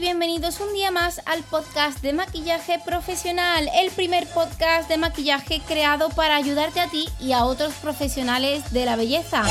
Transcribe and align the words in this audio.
bienvenidos 0.00 0.60
un 0.60 0.72
día 0.72 0.90
más 0.90 1.20
al 1.26 1.42
podcast 1.42 2.00
de 2.00 2.12
maquillaje 2.14 2.80
profesional, 2.84 3.68
el 3.74 3.90
primer 3.90 4.26
podcast 4.28 4.88
de 4.88 4.96
maquillaje 4.96 5.60
creado 5.66 6.08
para 6.10 6.36
ayudarte 6.36 6.80
a 6.80 6.88
ti 6.88 7.08
y 7.20 7.32
a 7.32 7.44
otros 7.44 7.74
profesionales 7.74 8.72
de 8.72 8.86
la 8.86 8.96
belleza. 8.96 9.44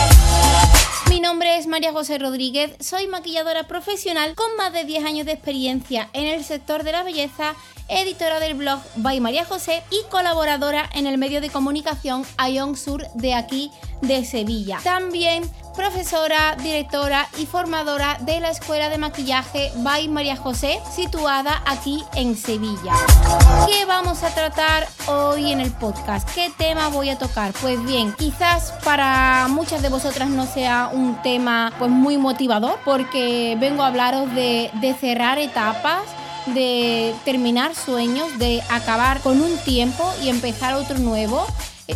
Mi 1.10 1.20
nombre 1.20 1.58
es 1.58 1.68
María 1.68 1.92
José 1.92 2.18
Rodríguez, 2.18 2.76
soy 2.80 3.08
maquilladora 3.08 3.68
profesional 3.68 4.34
con 4.34 4.56
más 4.58 4.74
de 4.74 4.86
10 4.86 5.06
años 5.06 5.26
de 5.28 5.34
experiencia 5.34 6.10
en 6.14 6.26
el 6.26 6.44
sector 6.44 6.84
de 6.84 6.94
la 6.94 7.04
belleza, 7.04 7.54
editora 7.90 8.40
del 8.40 8.54
blog 8.54 8.80
By 8.98 9.20
María 9.20 9.46
José 9.46 9.84
y 9.90 10.10
colaboradora 10.10 10.90
en 10.94 11.08
el 11.08 11.18
medio 11.18 11.42
de 11.42 11.50
comunicación 11.50 12.26
Ion 12.50 12.78
Sur 12.78 13.08
de 13.16 13.34
aquí 13.34 13.72
de 14.02 14.24
Sevilla. 14.26 14.80
También 14.84 15.50
profesora, 15.76 16.58
directora 16.62 17.28
y 17.38 17.46
formadora 17.46 18.18
de 18.22 18.42
la 18.42 18.50
Escuela 18.50 18.90
de 18.90 18.98
Maquillaje 18.98 19.72
by 19.78 20.10
María 20.10 20.36
José, 20.36 20.80
situada 20.94 21.64
aquí 21.66 22.04
en 22.16 22.36
Sevilla. 22.36 22.94
¿Qué 23.66 23.86
vamos 23.86 24.24
a 24.24 24.34
tratar 24.34 24.88
hoy 25.08 25.52
en 25.52 25.62
el 25.62 25.72
podcast? 25.72 26.30
¿Qué 26.36 26.52
tema 26.58 26.90
voy 26.90 27.10
a 27.10 27.18
tocar? 27.18 27.54
Pues 27.62 27.82
bien, 27.86 28.14
quizás 28.18 28.74
para 28.84 29.48
muchas 29.48 29.82
de 29.82 29.88
vosotras 29.88 30.30
no 30.30 30.46
sea 30.46 30.90
un 30.92 31.22
tema 31.22 31.72
pues 31.80 31.90
muy 31.90 32.18
motivador, 32.18 32.78
porque 32.84 33.56
vengo 33.60 33.84
a 33.84 33.88
hablaros 33.88 34.34
de, 34.36 34.72
de 34.82 34.94
cerrar 34.96 35.40
etapas 35.40 36.02
de 36.54 37.16
terminar 37.26 37.76
sueños, 37.76 38.38
de 38.38 38.62
acabar 38.70 39.22
con 39.22 39.42
un 39.42 39.58
tiempo 39.60 40.12
y 40.24 40.30
empezar 40.30 40.74
otro 40.74 40.98
nuevo. 41.00 41.46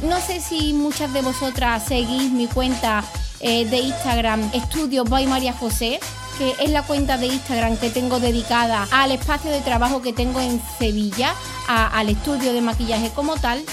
No 0.04 0.20
sé 0.20 0.42
si 0.42 0.74
muchas 0.74 1.14
de 1.14 1.22
vosotras 1.22 1.86
seguís 1.86 2.32
mi 2.32 2.48
cuenta 2.48 3.04
eh, 3.40 3.66
de 3.66 3.78
Instagram 3.78 4.50
Estudio 4.54 5.04
by 5.04 5.28
María 5.28 5.54
José 5.54 6.00
que 6.38 6.56
es 6.60 6.70
la 6.72 6.84
cuenta 6.84 7.18
de 7.18 7.28
Instagram 7.28 7.78
que 7.78 7.90
tengo 7.90 8.20
dedicada 8.20 8.88
al 8.92 9.12
espacio 9.12 9.52
de 9.52 9.62
trabajo 9.62 10.02
que 10.02 10.14
tengo 10.14 10.40
en 10.40 10.62
Sevilla, 10.80 11.34
al 11.68 12.10
estudio 12.10 12.54
de 12.54 12.62
maquillaje 12.62 13.10
como 13.10 13.36
tal. 13.36 13.64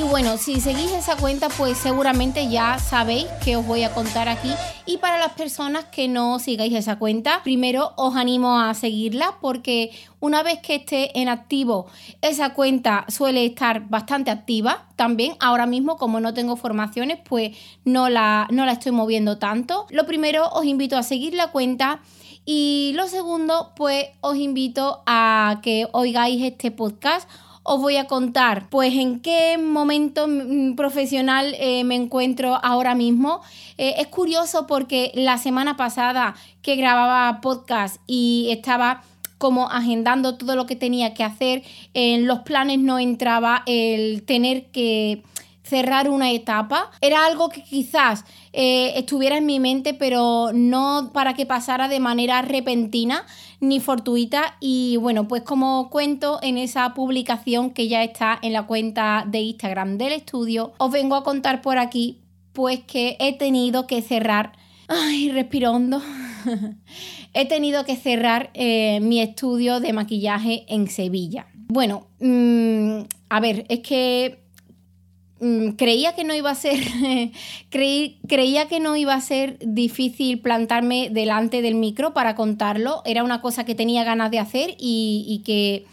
Y 0.00 0.02
bueno, 0.02 0.38
si 0.38 0.62
seguís 0.62 0.90
esa 0.92 1.14
cuenta, 1.16 1.50
pues 1.50 1.76
seguramente 1.76 2.48
ya 2.48 2.78
sabéis 2.78 3.26
que 3.44 3.56
os 3.56 3.66
voy 3.66 3.82
a 3.82 3.92
contar 3.92 4.30
aquí. 4.30 4.50
Y 4.86 4.96
para 4.96 5.18
las 5.18 5.32
personas 5.32 5.84
que 5.84 6.08
no 6.08 6.38
sigáis 6.38 6.72
esa 6.72 6.98
cuenta, 6.98 7.42
primero 7.44 7.92
os 7.96 8.16
animo 8.16 8.58
a 8.58 8.72
seguirla 8.72 9.36
porque 9.42 9.90
una 10.18 10.42
vez 10.42 10.60
que 10.60 10.76
esté 10.76 11.20
en 11.20 11.28
activo, 11.28 11.86
esa 12.22 12.54
cuenta 12.54 13.04
suele 13.08 13.44
estar 13.44 13.90
bastante 13.90 14.30
activa 14.30 14.86
también. 14.96 15.34
Ahora 15.38 15.66
mismo, 15.66 15.98
como 15.98 16.18
no 16.18 16.32
tengo 16.32 16.56
formaciones, 16.56 17.18
pues 17.22 17.54
no 17.84 18.08
la, 18.08 18.48
no 18.50 18.64
la 18.64 18.72
estoy 18.72 18.92
moviendo 18.92 19.36
tanto. 19.36 19.86
Lo 19.90 20.06
primero, 20.06 20.48
os 20.48 20.64
invito 20.64 20.96
a 20.96 21.02
seguir 21.02 21.34
la 21.34 21.48
cuenta. 21.48 22.00
Y 22.46 22.92
lo 22.94 23.06
segundo, 23.06 23.72
pues 23.76 24.06
os 24.22 24.38
invito 24.38 25.02
a 25.04 25.60
que 25.62 25.88
oigáis 25.92 26.42
este 26.42 26.70
podcast 26.70 27.28
os 27.62 27.80
voy 27.80 27.96
a 27.96 28.06
contar 28.06 28.68
pues 28.70 28.94
en 28.94 29.20
qué 29.20 29.58
momento 29.58 30.26
mm, 30.26 30.74
profesional 30.76 31.54
eh, 31.58 31.84
me 31.84 31.94
encuentro 31.94 32.58
ahora 32.62 32.94
mismo. 32.94 33.42
Eh, 33.78 33.94
es 33.98 34.06
curioso 34.08 34.66
porque 34.66 35.12
la 35.14 35.38
semana 35.38 35.76
pasada 35.76 36.34
que 36.62 36.76
grababa 36.76 37.40
podcast 37.40 37.96
y 38.06 38.48
estaba 38.50 39.02
como 39.38 39.70
agendando 39.70 40.36
todo 40.36 40.54
lo 40.54 40.66
que 40.66 40.76
tenía 40.76 41.14
que 41.14 41.24
hacer, 41.24 41.62
en 41.94 42.26
los 42.26 42.40
planes 42.40 42.78
no 42.78 42.98
entraba 42.98 43.62
el 43.64 44.22
tener 44.24 44.66
que 44.66 45.22
cerrar 45.70 46.10
una 46.10 46.32
etapa. 46.32 46.90
Era 47.00 47.24
algo 47.24 47.48
que 47.48 47.62
quizás 47.62 48.24
eh, 48.52 48.92
estuviera 48.96 49.38
en 49.38 49.46
mi 49.46 49.60
mente, 49.60 49.94
pero 49.94 50.50
no 50.52 51.10
para 51.14 51.34
que 51.34 51.46
pasara 51.46 51.86
de 51.88 52.00
manera 52.00 52.42
repentina 52.42 53.24
ni 53.60 53.78
fortuita. 53.78 54.56
Y 54.60 54.96
bueno, 54.96 55.28
pues 55.28 55.42
como 55.42 55.88
cuento 55.88 56.40
en 56.42 56.58
esa 56.58 56.92
publicación 56.92 57.70
que 57.70 57.86
ya 57.86 58.02
está 58.02 58.38
en 58.42 58.52
la 58.52 58.66
cuenta 58.66 59.24
de 59.26 59.40
Instagram 59.40 59.96
del 59.96 60.12
estudio, 60.12 60.72
os 60.78 60.90
vengo 60.90 61.14
a 61.14 61.22
contar 61.22 61.62
por 61.62 61.78
aquí 61.78 62.18
pues 62.52 62.80
que 62.80 63.16
he 63.20 63.38
tenido 63.38 63.86
que 63.86 64.02
cerrar. 64.02 64.52
Ay, 64.88 65.30
respiro 65.30 65.70
hondo. 65.70 66.02
he 67.32 67.46
tenido 67.46 67.84
que 67.84 67.94
cerrar 67.96 68.50
eh, 68.54 68.98
mi 69.00 69.20
estudio 69.20 69.78
de 69.78 69.92
maquillaje 69.92 70.64
en 70.66 70.88
Sevilla. 70.88 71.46
Bueno, 71.68 72.08
mm, 72.18 73.02
a 73.28 73.38
ver, 73.38 73.64
es 73.68 73.78
que 73.80 74.39
creía 75.76 76.14
que 76.14 76.24
no 76.24 76.34
iba 76.34 76.50
a 76.50 76.54
ser 76.54 76.78
creía 77.70 78.68
que 78.68 78.80
no 78.80 78.96
iba 78.96 79.14
a 79.14 79.20
ser 79.20 79.58
difícil 79.60 80.40
plantarme 80.40 81.08
delante 81.10 81.62
del 81.62 81.74
micro 81.74 82.12
para 82.12 82.34
contarlo. 82.34 83.02
Era 83.04 83.24
una 83.24 83.40
cosa 83.40 83.64
que 83.64 83.74
tenía 83.74 84.04
ganas 84.04 84.30
de 84.30 84.38
hacer 84.38 84.74
y, 84.78 85.42
que 85.44 85.86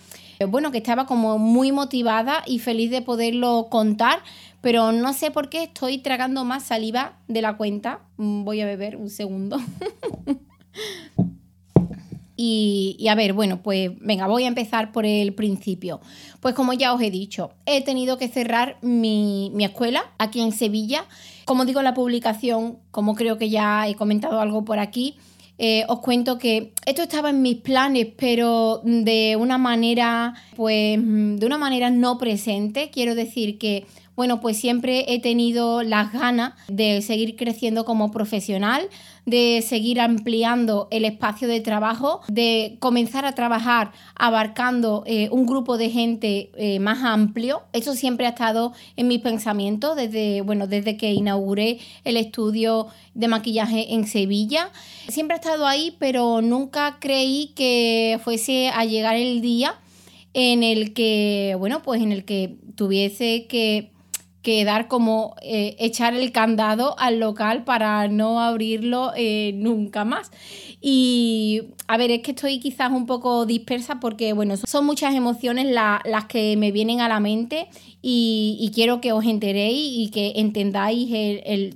bueno 0.47 0.71
que 0.71 0.77
estaba 0.77 1.05
como 1.05 1.37
muy 1.37 1.71
motivada 1.71 2.43
y 2.45 2.59
feliz 2.59 2.91
de 2.91 3.01
poderlo 3.01 3.67
contar 3.69 4.19
pero 4.61 4.91
no 4.91 5.13
sé 5.13 5.31
por 5.31 5.49
qué 5.49 5.63
estoy 5.63 5.99
tragando 5.99 6.43
más 6.43 6.63
saliva 6.63 7.13
de 7.27 7.41
la 7.41 7.55
cuenta. 7.55 8.01
Mm, 8.17 8.43
voy 8.43 8.59
a 8.59 8.65
beber 8.65 8.97
un 8.97 9.09
segundo 9.09 9.59
Y, 12.39 13.07
a 13.09 13.15
ver, 13.15 13.33
bueno, 13.33 13.63
pues 13.63 13.91
venga, 13.99 14.27
voy 14.27 14.43
a 14.43 14.47
empezar 14.47 14.91
por 14.91 15.07
el 15.07 15.33
principio. 15.33 15.99
Pues 16.39 16.53
como 16.53 16.71
ya 16.73 16.93
os 16.93 17.01
he 17.01 17.09
dicho, 17.09 17.51
he 17.65 17.81
tenido 17.81 18.19
que 18.19 18.27
cerrar 18.27 18.77
mi, 18.83 19.51
escuela 19.59 20.03
aquí 20.19 20.41
en 20.41 20.51
Sevilla. 20.51 21.05
Como 21.45 21.65
digo 21.65 21.81
la 21.81 21.95
publicación, 21.95 22.77
como 22.91 23.15
creo 23.15 23.39
que 23.39 23.49
ya 23.49 23.87
he 23.87 23.95
comentado 23.95 24.39
algo 24.39 24.63
por 24.63 24.77
aquí, 24.77 25.15
eh, 25.57 25.85
os 25.87 25.99
cuento 25.99 26.37
que 26.37 26.73
esto 26.85 27.01
estaba 27.01 27.31
en 27.31 27.41
mis 27.41 27.57
planes, 27.57 28.07
pero 28.15 28.81
de 28.83 29.35
una 29.35 29.57
manera, 29.57 30.35
pues, 30.55 30.99
de 30.99 31.43
una 31.43 31.57
manera 31.57 31.89
no 31.89 32.19
presente. 32.19 32.91
Quiero 32.91 33.15
decir 33.15 33.57
que 33.57 33.87
bueno, 34.17 34.41
pues 34.41 34.57
siempre 34.57 35.13
he 35.13 35.21
tenido 35.21 35.83
las 35.83 36.11
ganas 36.11 36.55
de 36.67 37.03
seguir 37.03 37.35
creciendo 37.35 37.85
como 37.85 38.09
profesional, 38.09 38.89
de 39.27 39.63
seguir 39.65 40.01
ampliando 40.01 40.87
el 40.89 41.05
espacio 41.05 41.47
de 41.47 41.61
trabajo, 41.61 42.21
de 42.27 42.77
comenzar 42.79 43.25
a 43.25 43.33
trabajar 43.33 43.91
abarcando 44.15 45.03
eh, 45.05 45.29
un 45.31 45.45
grupo 45.45 45.77
de 45.77 45.91
gente 45.91 46.49
eh, 46.55 46.79
más 46.79 47.03
amplio. 47.03 47.61
Eso 47.73 47.93
siempre 47.93 48.25
ha 48.25 48.29
estado 48.29 48.73
en 48.95 49.07
mis 49.07 49.19
pensamientos 49.19 49.95
desde, 49.95 50.41
bueno, 50.41 50.65
desde 50.65 50.97
que 50.97 51.13
inauguré 51.13 51.77
el 52.03 52.17
estudio 52.17 52.87
de 53.13 53.27
maquillaje 53.27 53.93
en 53.93 54.07
Sevilla. 54.07 54.71
Siempre 55.09 55.35
ha 55.35 55.39
estado 55.39 55.67
ahí, 55.67 55.95
pero 55.99 56.41
nunca 56.41 56.97
creí 56.99 57.53
que 57.55 58.19
fuese 58.23 58.69
a 58.69 58.83
llegar 58.83 59.15
el 59.15 59.41
día 59.41 59.75
en 60.33 60.63
el 60.63 60.95
que, 60.95 61.55
bueno, 61.59 61.83
pues 61.83 62.01
en 62.01 62.11
el 62.11 62.25
que 62.25 62.55
tuviese 62.75 63.45
que 63.47 63.91
que 64.47 64.63
dar 64.63 64.87
como 64.87 65.35
eh, 65.41 65.75
echar 65.77 66.13
el 66.13 66.31
candado 66.31 66.97
al 66.99 67.19
local 67.19 67.65
para 67.65 68.07
no 68.07 68.39
abrirlo 68.39 69.11
eh, 69.13 69.51
nunca 69.55 70.05
más. 70.05 70.31
Y 70.79 71.63
a 71.89 71.97
ver, 71.97 72.11
es 72.11 72.21
que 72.21 72.31
estoy 72.31 72.61
quizás 72.61 72.93
un 72.93 73.07
poco 73.07 73.45
dispersa 73.45 73.99
porque, 73.99 74.31
bueno, 74.31 74.55
son 74.55 74.85
muchas 74.85 75.13
emociones 75.15 75.67
las 75.67 76.25
que 76.29 76.55
me 76.55 76.71
vienen 76.71 77.01
a 77.01 77.09
la 77.09 77.19
mente 77.19 77.67
y, 78.01 78.71
quiero 78.73 79.01
que 79.01 79.11
os 79.11 79.25
enteréis 79.25 80.07
y 80.07 80.11
que 80.11 80.31
entendáis 80.37 81.09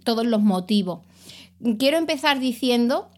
todos 0.05 0.25
los 0.25 0.41
motivos. 0.41 0.99
Quiero 1.77 1.97
empezar 1.97 2.39
diciendo, 2.39 3.09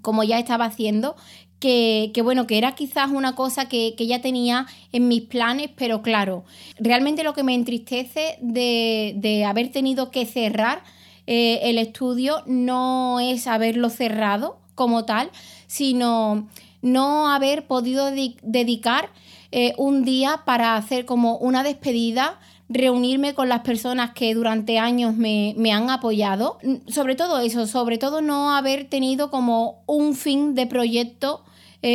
como 0.00 0.22
ya 0.22 0.38
estaba 0.38 0.66
haciendo, 0.66 1.16
que, 1.60 2.12
bueno, 2.22 2.46
que 2.46 2.58
era 2.58 2.74
quizás 2.74 3.10
una 3.10 3.34
cosa 3.34 3.68
que, 3.68 3.94
ya 3.98 4.20
tenía 4.20 4.66
en 4.92 5.08
mis 5.08 5.22
planes, 5.22 5.70
pero 5.76 6.02
claro, 6.02 6.44
realmente 6.78 7.24
lo 7.24 7.34
que 7.34 7.42
me 7.42 7.54
entristece 7.54 8.38
de, 8.40 9.44
haber 9.46 9.70
tenido 9.70 10.10
que 10.10 10.26
cerrar 10.26 10.82
eh, 11.26 11.60
el 11.62 11.78
estudio 11.78 12.42
no 12.46 13.18
es 13.20 13.46
haberlo 13.46 13.90
cerrado 13.90 14.58
como 14.74 15.04
tal, 15.04 15.30
sino 15.66 16.48
no 16.82 17.28
haber 17.28 17.66
podido 17.66 18.10
dedicar 18.10 19.10
eh, 19.50 19.72
un 19.76 20.04
día 20.04 20.42
para 20.44 20.76
hacer 20.76 21.04
como 21.04 21.36
una 21.38 21.62
despedida 21.62 22.38
reunirme 22.68 23.34
con 23.34 23.48
las 23.48 23.60
personas 23.60 24.12
que 24.12 24.34
durante 24.34 24.78
años 24.78 25.14
me, 25.14 25.54
me, 25.56 25.72
han 25.72 25.90
apoyado. 25.90 26.58
Sobre 26.88 27.14
todo 27.14 27.38
eso, 27.38 27.66
sobre 27.66 27.98
todo 27.98 28.22
no 28.22 28.56
haber 28.56 28.88
tenido 28.88 29.30
como 29.30 29.82
un 29.86 30.14
fin 30.14 30.54
de 30.54 30.66
proyecto 30.66 31.44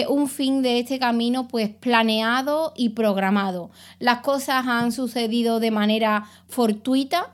un 0.08 0.30
fin 0.30 0.62
de 0.62 0.80
este 0.80 1.00
camino 1.00 1.48
pues 1.48 1.70
planeado 1.70 2.72
y 2.76 2.90
programado. 2.90 3.72
Las 4.00 4.20
cosas 4.20 4.66
han 4.68 4.92
sucedido 4.92 5.60
de 5.60 5.72
manera 5.72 6.26
fortuita 6.48 7.34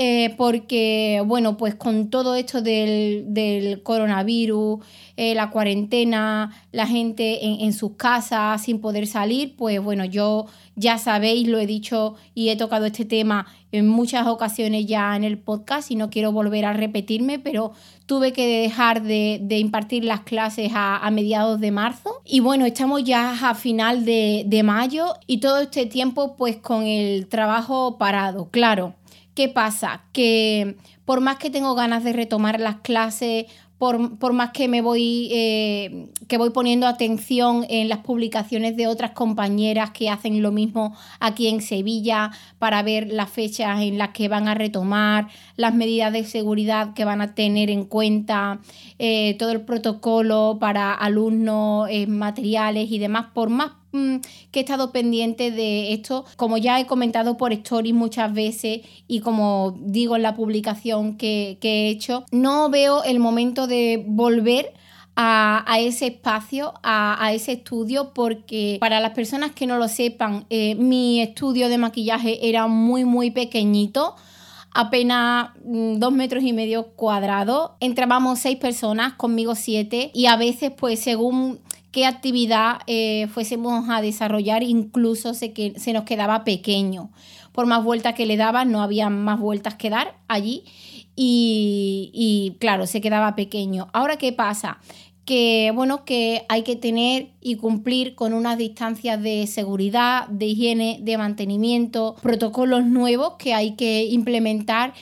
eh, 0.00 0.32
porque, 0.36 1.20
bueno, 1.26 1.56
pues 1.56 1.74
con 1.74 2.08
todo 2.08 2.36
esto 2.36 2.62
del, 2.62 3.80
coronavirus, 3.82 4.78
eh, 5.16 5.34
la 5.34 5.50
cuarentena, 5.50 6.52
la 6.70 6.86
gente 6.86 7.64
en, 7.64 7.72
sus 7.72 7.96
casas 7.96 8.62
sin 8.62 8.80
poder 8.80 9.08
salir, 9.08 9.56
pues 9.56 9.82
bueno, 9.82 10.04
yo 10.04 10.46
ya 10.76 10.98
sabéis, 10.98 11.48
lo 11.48 11.58
he 11.58 11.66
dicho 11.66 12.14
y 12.32 12.50
he 12.50 12.56
tocado 12.56 12.86
este 12.86 13.04
tema 13.04 13.46
en 13.72 13.88
muchas 13.88 14.28
ocasiones 14.28 14.86
ya 14.86 15.16
en 15.16 15.24
el 15.24 15.36
podcast 15.36 15.90
y 15.90 15.96
no 15.96 16.10
quiero 16.10 16.30
volver 16.30 16.64
a 16.66 16.74
repetirme, 16.74 17.40
pero 17.40 17.72
tuve 18.08 18.32
que 18.32 18.62
dejar 18.62 19.02
de, 19.02 19.46
impartir 19.50 20.02
las 20.02 20.20
clases 20.20 20.72
a, 20.74 21.08
mediados 21.12 21.60
de 21.60 21.70
marzo 21.70 22.22
y 22.24 22.40
bueno, 22.40 22.64
estamos 22.64 23.04
ya 23.04 23.36
a 23.50 23.54
final 23.54 24.06
de, 24.06 24.44
de 24.46 24.62
mayo 24.62 25.14
y 25.26 25.40
todo 25.40 25.60
este 25.60 25.84
tiempo 25.84 26.34
pues 26.34 26.56
con 26.56 26.84
el 26.84 27.28
trabajo 27.28 27.98
parado, 27.98 28.48
claro. 28.50 28.94
¿Qué 29.34 29.48
pasa? 29.48 30.02
Que 30.12 30.78
por 31.04 31.20
más 31.20 31.36
que 31.36 31.50
tengo 31.50 31.74
ganas 31.74 32.02
de 32.02 32.14
retomar 32.14 32.58
las 32.58 32.76
clases, 32.76 33.44
por, 33.78 34.32
más 34.32 34.50
que 34.50 34.66
me 34.66 34.82
voy, 34.82 35.28
eh, 35.30 36.08
que 36.26 36.36
voy 36.36 36.50
poniendo 36.50 36.88
atención 36.88 37.64
en 37.68 37.88
las 37.88 37.98
publicaciones 37.98 38.76
de 38.76 38.88
otras 38.88 39.12
compañeras 39.12 39.92
que 39.92 40.10
hacen 40.10 40.42
lo 40.42 40.50
mismo 40.50 40.96
aquí 41.20 41.46
en 41.46 41.62
Sevilla 41.62 42.32
para 42.58 42.82
ver 42.82 43.06
las 43.12 43.30
fechas 43.30 43.80
en 43.80 43.96
las 43.96 44.08
que 44.10 44.28
van 44.28 44.48
a 44.48 44.54
retomar, 44.54 45.28
las 45.56 45.74
medidas 45.74 46.12
de 46.12 46.24
seguridad 46.24 46.92
que 46.94 47.04
van 47.04 47.20
a 47.20 47.34
tener 47.36 47.70
en 47.70 47.84
cuenta, 47.84 48.58
eh, 48.98 49.36
todo 49.38 49.52
el 49.52 49.60
protocolo 49.60 50.58
para 50.60 50.92
alumnos, 50.92 51.88
eh, 51.88 52.08
materiales 52.08 52.90
y 52.90 52.98
demás, 52.98 53.26
por 53.32 53.48
más 53.48 53.72
que 53.92 54.60
he 54.60 54.60
estado 54.60 54.92
pendiente 54.92 55.50
de 55.50 55.92
esto, 55.92 56.24
como 56.36 56.58
ya 56.58 56.78
he 56.80 56.86
comentado 56.86 57.36
por 57.36 57.52
stories 57.52 57.94
muchas 57.94 58.32
veces 58.32 58.80
y 59.06 59.20
como 59.20 59.76
digo 59.80 60.16
en 60.16 60.22
la 60.22 60.34
publicación 60.34 61.16
que, 61.16 61.58
he 61.62 61.88
hecho, 61.88 62.24
no 62.30 62.70
veo 62.70 63.02
el 63.04 63.18
momento 63.18 63.66
de 63.66 64.04
volver 64.06 64.74
a, 65.20 65.64
ese 65.80 66.06
espacio, 66.06 66.74
a, 66.82 67.32
ese 67.32 67.52
estudio, 67.52 68.12
porque 68.14 68.76
para 68.78 69.00
las 69.00 69.12
personas 69.12 69.50
que 69.50 69.66
no 69.66 69.76
lo 69.76 69.88
sepan, 69.88 70.46
eh, 70.48 70.76
mi 70.76 71.20
estudio 71.20 71.68
de 71.68 71.76
maquillaje 71.76 72.48
era 72.48 72.68
muy, 72.68 73.04
muy 73.04 73.32
pequeñito 73.32 74.14
apenas 74.78 75.50
mm, 75.64 75.98
dos 75.98 76.12
metros 76.12 76.44
y 76.44 76.52
medio 76.52 76.88
cuadrados. 76.92 77.72
Entrábamos 77.80 78.38
seis 78.38 78.58
personas, 78.58 79.14
conmigo 79.14 79.56
siete, 79.56 80.12
y 80.14 80.26
a 80.26 80.36
veces, 80.36 80.70
pues 80.70 81.00
según 81.00 81.58
qué 81.90 82.06
actividad 82.06 82.80
eh, 82.86 83.28
fuésemos 83.32 83.88
a 83.88 84.00
desarrollar, 84.00 84.62
incluso 84.62 85.34
se, 85.34 85.52
que, 85.52 85.78
se 85.78 85.92
nos 85.92 86.04
quedaba 86.04 86.44
pequeño. 86.44 87.10
Por 87.52 87.66
más 87.66 87.82
vueltas 87.82 88.14
que 88.14 88.26
le 88.26 88.36
daban, 88.36 88.70
no 88.70 88.82
había 88.82 89.10
más 89.10 89.40
vueltas 89.40 89.74
que 89.74 89.90
dar 89.90 90.16
allí 90.28 90.64
y, 91.16 92.10
y 92.12 92.56
claro, 92.60 92.86
se 92.86 93.00
quedaba 93.00 93.34
pequeño. 93.34 93.88
Ahora, 93.92 94.16
¿qué 94.16 94.32
pasa? 94.32 94.78
que 95.28 95.72
bueno, 95.74 96.06
que 96.06 96.46
hay 96.48 96.62
que 96.62 96.74
tener 96.74 97.32
y 97.42 97.56
cumplir 97.56 98.14
con 98.14 98.32
unas 98.32 98.56
distancias 98.56 99.22
de 99.22 99.46
seguridad, 99.46 100.26
de 100.28 100.46
higiene, 100.46 101.00
de 101.02 101.18
mantenimiento, 101.18 102.16
protocolos 102.22 102.86
nuevos 102.86 103.34
que 103.38 103.52
hay 103.52 103.76
que 103.76 104.06
implementar 104.06 104.94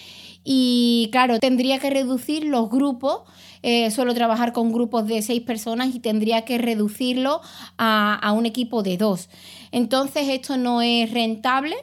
y 0.42 1.10
claro, 1.12 1.38
tendría 1.38 1.78
que 1.78 1.90
reducir 1.90 2.44
los 2.44 2.68
grupos 2.70 3.20
eh, 3.68 3.90
suelo 3.90 4.14
trabajar 4.14 4.52
con 4.52 4.72
grupos 4.72 5.08
de 5.08 5.22
seis 5.22 5.42
personas 5.42 5.92
y 5.92 5.98
tendría 5.98 6.44
que 6.44 6.56
reducirlo 6.56 7.40
a, 7.78 8.32
un 8.32 8.46
equipo 8.46 8.84
de 8.84 8.96
dos. 8.96 9.28
Entonces 9.72 10.28
esto 10.28 10.56
no 10.56 10.82
es 10.82 11.10
rentable, 11.10 11.74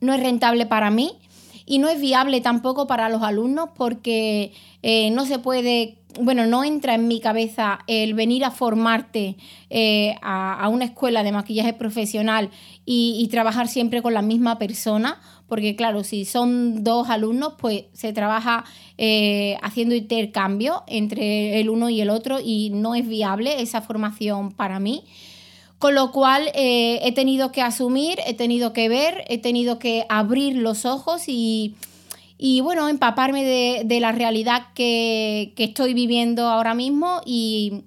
no 0.00 0.12
es 0.12 0.20
rentable 0.20 0.66
para 0.66 0.90
mí 0.90 1.16
y 1.66 1.78
no 1.78 1.88
es 1.88 2.00
viable 2.00 2.40
tampoco 2.40 2.86
para 2.86 3.08
los 3.08 3.22
alumnos 3.22 3.70
porque 3.74 4.52
eh, 4.82 5.10
no 5.10 5.26
se 5.26 5.38
puede 5.38 5.98
bueno, 6.20 6.46
no 6.46 6.64
entra 6.64 6.94
en 6.94 7.08
mi 7.08 7.20
cabeza 7.20 7.80
el 7.86 8.14
venir 8.14 8.44
a 8.44 8.50
formarte 8.50 9.36
eh, 9.70 10.14
a, 10.22 10.68
una 10.68 10.84
escuela 10.84 11.22
de 11.22 11.32
maquillaje 11.32 11.72
profesional 11.72 12.50
y, 12.84 13.26
trabajar 13.30 13.68
siempre 13.68 14.02
con 14.02 14.12
la 14.12 14.22
misma 14.22 14.58
persona, 14.58 15.20
porque 15.46 15.76
claro, 15.76 16.04
si 16.04 16.24
son 16.24 16.84
dos 16.84 17.08
alumnos, 17.08 17.54
pues 17.58 17.84
se 17.92 18.12
trabaja 18.12 18.64
eh, 18.98 19.56
haciendo 19.62 19.94
intercambio 19.94 20.82
entre 20.86 21.60
el 21.60 21.70
uno 21.70 21.88
y 21.88 22.00
el 22.00 22.10
otro 22.10 22.40
y 22.44 22.70
no 22.70 22.94
es 22.94 23.08
viable 23.08 23.62
esa 23.62 23.80
formación 23.80 24.52
para 24.52 24.80
mí. 24.80 25.04
Con 25.82 25.96
lo 25.96 26.12
cual 26.12 26.48
eh, 26.54 27.00
he 27.02 27.10
tenido 27.10 27.50
que 27.50 27.60
asumir, 27.60 28.20
he 28.24 28.34
tenido 28.34 28.72
que 28.72 28.88
ver, 28.88 29.24
he 29.26 29.38
tenido 29.38 29.80
que 29.80 30.06
abrir 30.08 30.54
los 30.54 30.84
ojos 30.84 31.24
y 31.26 31.74
y 32.38 32.60
bueno, 32.60 32.88
empaparme 32.88 33.42
de, 33.42 34.00
la 34.00 34.12
realidad 34.12 34.68
que, 34.74 35.52
estoy 35.56 35.92
viviendo 35.92 36.48
ahora 36.48 36.74
mismo 36.74 37.20
y 37.24 37.82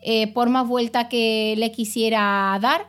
eh, 0.00 0.28
por 0.32 0.48
más 0.48 0.68
vuelta 0.68 1.08
que 1.08 1.56
le 1.58 1.72
quisiera 1.72 2.56
dar, 2.62 2.88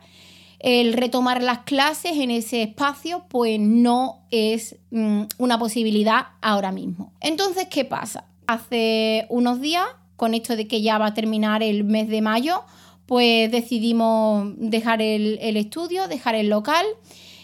el 0.59 0.93
retomar 0.93 1.41
las 1.41 1.59
clases 1.59 2.17
en 2.17 2.29
ese 2.29 2.61
espacio 2.61 3.25
pues 3.29 3.59
no 3.59 4.19
es 4.29 4.75
mm, 4.91 5.23
una 5.39 5.57
posibilidad 5.57 6.27
ahora 6.39 6.71
mismo. 6.71 7.13
Entonces, 7.19 7.65
¿qué 7.67 7.83
pasa? 7.83 8.25
Hace 8.45 9.25
unos 9.29 9.59
días, 9.59 9.87
con 10.17 10.35
esto 10.35 10.55
de 10.55 10.67
que 10.67 10.83
ya 10.83 10.99
va 10.99 11.07
a 11.07 11.13
terminar 11.15 11.63
el 11.63 11.83
mes 11.83 12.09
de 12.09 12.21
mayo, 12.21 12.63
pues 13.05 13.51
decidimos 13.51 14.53
dejar 14.57 15.01
el, 15.01 15.37
el 15.41 15.57
estudio, 15.57 16.07
dejar 16.07 16.35
el 16.35 16.49
local 16.49 16.85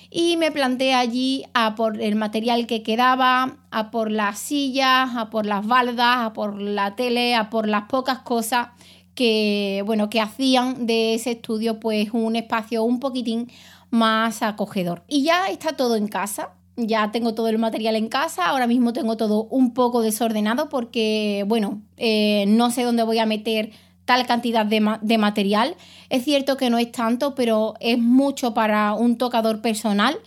y 0.09 0.37
me 0.37 0.51
planteé 0.51 0.93
allí 0.93 1.45
a 1.53 1.75
por 1.75 2.01
el 2.01 2.15
material 2.15 2.65
que 2.65 2.81
quedaba, 2.83 3.57
a 3.71 3.91
por 3.91 4.09
las 4.09 4.39
sillas, 4.39 5.15
a 5.15 5.29
por 5.29 5.45
las 5.45 5.65
baldas, 5.67 6.17
a 6.19 6.33
por 6.33 6.61
la 6.61 6.95
tele, 6.95 7.35
a 7.35 7.49
por 7.49 7.67
las 7.67 7.83
pocas 7.83 8.19
cosas 8.19 8.69
que, 9.15 9.83
bueno, 9.85 10.09
que 10.09 10.21
hacían 10.21 10.85
de 10.85 11.15
ese 11.15 11.31
estudio 11.31 11.79
pues 11.79 12.09
un 12.13 12.35
espacio 12.35 12.83
un 12.83 12.99
poquitín 12.99 13.51
más 13.89 14.43
acogedor. 14.43 15.03
Y 15.07 15.23
ya 15.23 15.47
está 15.47 15.73
todo 15.73 15.95
en 15.95 16.07
casa, 16.07 16.51
ya 16.77 17.11
tengo 17.11 17.33
todo 17.33 17.47
el 17.47 17.57
material 17.57 17.95
en 17.95 18.07
casa, 18.07 18.45
ahora 18.45 18.67
mismo 18.67 18.93
tengo 18.93 19.17
todo 19.17 19.45
un 19.45 19.73
poco 19.73 20.01
desordenado 20.01 20.69
porque, 20.69 21.43
bueno, 21.47 21.81
eh, 21.97 22.45
no 22.47 22.69
sé 22.69 22.83
dónde 22.83 23.03
voy 23.03 23.17
a 23.17 23.25
meter 23.25 23.71
tal 24.07 24.25
cantidad 24.25 24.65
de, 24.65 25.17
material. 25.17 25.75
Es 26.09 26.23
cierto 26.23 26.55
que 26.55 26.69
no 26.69 26.77
es 26.77 26.93
tanto, 26.93 27.35
pero 27.35 27.73
es 27.81 27.99
mucho 27.99 28.53
para 28.53 28.93
un 28.93 29.17
tocador 29.17 29.61
personal, 29.61 30.17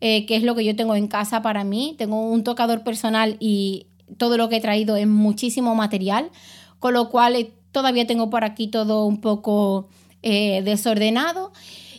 eh, 0.00 0.26
que 0.26 0.34
es 0.34 0.42
lo 0.42 0.56
que 0.56 0.64
yo 0.64 0.74
tengo 0.74 0.96
en 0.96 1.06
casa 1.06 1.40
para 1.40 1.62
mí. 1.62 1.94
Tengo 1.96 2.20
un 2.20 2.42
tocador 2.42 2.82
personal 2.82 3.36
y 3.38 3.86
todo 4.16 4.36
lo 4.36 4.48
que 4.48 4.56
he 4.56 4.60
traído 4.60 4.96
es 4.96 5.06
muchísimo 5.06 5.76
material, 5.76 6.30
con 6.80 6.94
lo 6.94 7.10
cual 7.10 7.36
eh, 7.36 7.52
todavía 7.70 8.08
tengo 8.08 8.28
por 8.28 8.42
aquí 8.42 8.66
todo 8.66 9.06
un 9.06 9.20
poco 9.20 9.88
eh, 10.22 10.62
desordenado. 10.62 11.52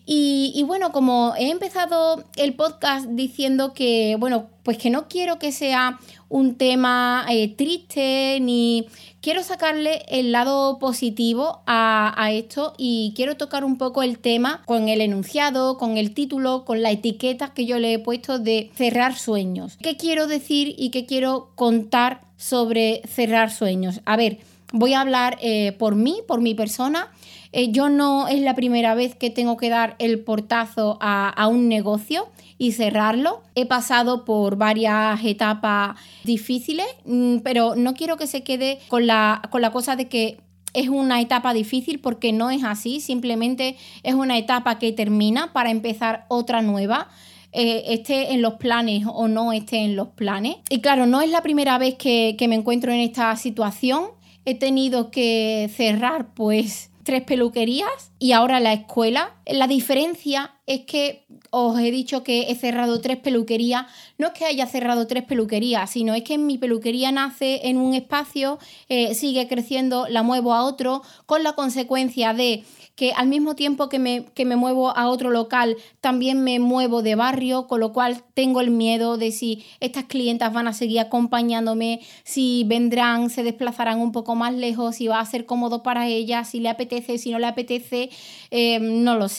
Y, 0.06 0.64
bueno, 0.66 0.92
como 0.92 1.34
he 1.38 1.50
empezado 1.50 2.24
el 2.36 2.56
podcast 2.56 3.08
diciendo 3.10 3.74
que, 3.74 4.16
bueno, 4.20 4.48
pues 4.64 4.78
que 4.78 4.90
no 4.90 5.08
quiero 5.08 5.40
que 5.40 5.52
sea 5.52 6.00
un 6.30 6.56
tema 6.56 7.26
triste 7.56 8.40
ni 8.42 8.88
quiero 9.22 9.44
sacarle 9.44 10.04
el 10.08 10.32
lado 10.32 10.80
positivo 10.80 11.62
a, 11.66 12.30
esto 12.32 12.74
y 12.78 13.14
quiero 13.16 13.38
tocar 13.38 13.64
un 13.64 13.78
poco 13.78 14.04
el 14.04 14.20
tema 14.20 14.62
con 14.66 14.90
el 14.90 15.02
enunciado, 15.02 15.78
con 15.78 15.98
el 15.98 16.14
título, 16.14 16.66
con 16.66 16.82
la 16.82 16.92
etiqueta 16.92 17.54
que 17.54 17.66
yo 17.66 17.80
le 17.80 17.94
he 17.94 18.00
puesto 18.00 18.40
de 18.40 18.72
cerrar 18.76 19.18
sueños. 19.18 19.78
¿Qué 19.82 19.98
quiero 19.98 20.28
decir 20.28 20.76
y 20.78 20.92
qué 20.92 21.06
quiero 21.06 21.52
contar 21.56 22.22
sobre 22.38 23.02
cerrar 23.08 23.52
sueños? 23.52 24.02
A 24.06 24.16
ver, 24.16 24.40
voy 24.72 24.94
a 24.94 25.02
hablar 25.02 25.38
eh, 25.42 25.74
por 25.74 25.96
mí, 25.96 26.22
por 26.28 26.42
mi 26.42 26.54
persona. 26.54 27.12
Eh, 27.52 27.72
yo 27.72 27.90
no 27.90 28.28
es 28.28 28.42
la 28.42 28.56
primera 28.56 28.94
vez 28.96 29.16
que 29.16 29.30
tengo 29.30 29.58
que 29.58 29.70
dar 29.70 29.96
el 30.00 30.20
portazo 30.20 30.98
a 31.02 31.48
un 31.48 31.68
negocio 31.68 32.30
y 32.60 32.74
cerrarlo. 32.74 33.42
He 33.56 33.66
pasado 33.66 34.26
por 34.26 34.58
varias 34.58 35.24
etapas 35.26 35.96
difíciles, 36.24 36.86
mm, 37.06 37.38
pero 37.38 37.76
no 37.76 37.96
quiero 37.96 38.18
que 38.18 38.28
se 38.28 38.44
quede 38.44 38.80
con 38.90 39.08
la, 39.08 39.42
con 39.50 39.62
la 39.64 39.72
cosa 39.72 39.96
de 39.96 40.08
que 40.08 40.38
es 40.74 40.90
una 40.90 41.20
etapa 41.20 41.56
difícil 41.56 42.00
porque 42.00 42.32
no 42.32 42.52
es 42.52 42.64
así, 42.64 43.00
simplemente 43.00 43.78
es 44.04 44.14
una 44.14 44.38
etapa 44.38 44.78
que 44.78 44.92
termina 44.92 45.52
para 45.54 45.72
empezar 45.72 46.26
otra 46.28 46.62
nueva. 46.62 47.08
Eh, 47.52 47.94
esté 47.94 48.34
en 48.34 48.44
los 48.44 48.56
planes 48.56 49.06
o 49.08 49.28
no 49.28 49.52
esté 49.54 49.78
en 49.78 49.96
los 49.96 50.10
planes. 50.10 50.58
Y 50.70 50.82
claro, 50.82 51.08
no 51.08 51.22
es 51.22 51.32
la 51.32 51.42
primera 51.42 51.80
vez 51.80 51.96
que 51.96 52.46
me 52.48 52.56
encuentro 52.56 52.92
en 52.92 53.00
esta 53.00 53.36
situación. 53.38 54.04
He 54.46 54.54
tenido 54.54 55.10
que 55.10 55.72
cerrar 55.76 56.34
pues 56.36 56.89
tres 57.10 57.24
peluquerías 57.24 58.12
y 58.20 58.34
ahora 58.34 58.60
la 58.60 58.72
escuela. 58.72 59.32
La 59.52 59.68
diferencia 59.68 60.54
es 60.68 60.82
que 60.82 61.26
os 61.50 61.80
he 61.80 61.90
dicho 61.90 62.24
que 62.24 62.52
he 62.52 62.56
cerrado 62.56 63.02
tres 63.02 63.18
peluquerías. 63.18 63.88
No 64.18 64.28
es 64.28 64.34
que 64.34 64.46
haya 64.46 64.68
cerrado 64.68 65.08
tres 65.08 65.24
peluquerías, 65.24 65.90
sino 65.90 66.14
es 66.14 66.24
que 66.24 66.38
mi 66.38 66.58
peluquería 66.58 67.12
nace 67.12 67.68
en 67.68 67.78
un 67.78 67.96
espacio, 67.96 68.60
eh, 68.88 69.16
sigue 69.16 69.48
creciendo, 69.48 70.08
la 70.08 70.22
muevo 70.22 70.54
a 70.54 70.64
otro, 70.64 71.02
con 71.26 71.42
la 71.44 71.54
consecuencia 71.54 72.34
de 72.34 72.64
que 73.00 73.14
al 73.14 73.28
mismo 73.28 73.56
tiempo 73.56 73.88
que 73.88 73.98
me, 73.98 74.26
que 74.36 74.44
me 74.44 74.58
muevo 74.58 74.90
a 74.90 75.08
otro 75.08 75.30
local, 75.30 75.78
también 76.02 76.44
me 76.44 76.60
muevo 76.60 77.02
de 77.02 77.16
barrio, 77.16 77.66
con 77.66 77.80
lo 77.80 77.94
cual 77.94 78.24
tengo 78.34 78.60
el 78.60 78.72
miedo 78.72 79.16
de 79.16 79.32
si 79.32 79.64
estas 79.80 80.04
clientas 80.04 80.52
van 80.52 80.68
a 80.68 80.74
seguir 80.74 81.00
acompañándome, 81.00 82.02
si 82.26 82.66
vendrán, 82.68 83.30
se 83.30 83.44
desplazarán 83.44 84.02
un 84.02 84.12
poco 84.12 84.36
más 84.36 84.54
lejos, 84.54 84.98
si 84.98 85.08
va 85.08 85.22
a 85.22 85.26
ser 85.26 85.46
cómodo 85.46 85.82
para 85.82 86.08
ellas, 86.08 86.50
si 86.50 86.60
le 86.60 86.68
apetece, 86.68 87.18
si 87.18 87.32
no 87.32 87.40
le 87.40 87.48
apetece, 87.48 88.10
eh, 88.52 88.80
no 88.82 89.16
lo 89.16 89.30
sé. 89.30 89.39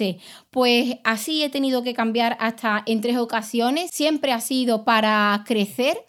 Pues 0.51 0.97
así 1.05 1.43
he 1.43 1.51
tenido 1.51 1.83
que 1.83 1.95
cambiar 1.95 2.37
hasta 2.41 2.83
en 2.87 3.01
tres 3.01 3.17
ocasiones, 3.17 3.91
siempre 3.93 4.33
ha 4.33 4.41
sido 4.41 4.85
para 4.85 5.43
crecer. 5.47 6.05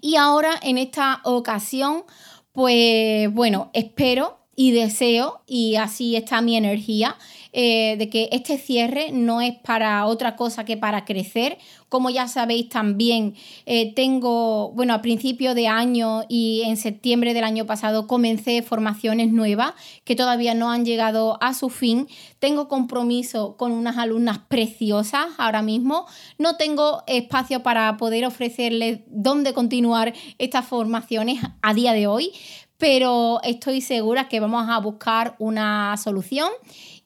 Y 0.00 0.16
ahora 0.16 0.52
en 0.62 0.78
esta 0.78 1.20
ocasión, 1.24 2.04
pues 2.52 3.32
bueno, 3.32 3.70
espero 3.72 4.38
y 4.56 4.72
deseo, 4.72 5.42
y 5.46 5.76
así 5.76 6.16
está 6.16 6.42
mi 6.42 6.56
energía, 6.56 7.16
eh, 7.52 7.96
de 7.98 8.08
que 8.08 8.28
este 8.32 8.58
cierre 8.58 9.10
no 9.12 9.40
es 9.40 9.56
para 9.56 10.06
otra 10.06 10.36
cosa 10.36 10.64
que 10.64 10.76
para 10.76 11.04
crecer. 11.04 11.58
Como 11.88 12.08
ya 12.08 12.28
sabéis 12.28 12.68
también, 12.68 13.34
eh, 13.66 13.92
tengo, 13.94 14.70
bueno, 14.72 14.94
a 14.94 15.02
principio 15.02 15.54
de 15.54 15.66
año 15.66 16.22
y 16.28 16.62
en 16.64 16.76
septiembre 16.76 17.34
del 17.34 17.42
año 17.42 17.66
pasado 17.66 18.06
comencé 18.06 18.62
formaciones 18.62 19.32
nuevas 19.32 19.72
que 20.04 20.14
todavía 20.14 20.54
no 20.54 20.70
han 20.70 20.84
llegado 20.84 21.42
a 21.42 21.52
su 21.54 21.68
fin. 21.68 22.06
Tengo 22.38 22.68
compromiso 22.68 23.56
con 23.56 23.72
unas 23.72 23.98
alumnas 23.98 24.38
preciosas 24.46 25.26
ahora 25.36 25.62
mismo. 25.62 26.06
No 26.38 26.56
tengo 26.56 27.02
espacio 27.08 27.64
para 27.64 27.96
poder 27.96 28.24
ofrecerles 28.24 29.00
dónde 29.08 29.52
continuar 29.52 30.14
estas 30.38 30.66
formaciones 30.66 31.42
a 31.62 31.74
día 31.74 31.92
de 31.92 32.06
hoy, 32.06 32.32
pero 32.78 33.40
estoy 33.42 33.80
segura 33.80 34.28
que 34.28 34.40
vamos 34.40 34.68
a 34.68 34.78
buscar 34.78 35.34
una 35.38 35.96
solución 35.96 36.48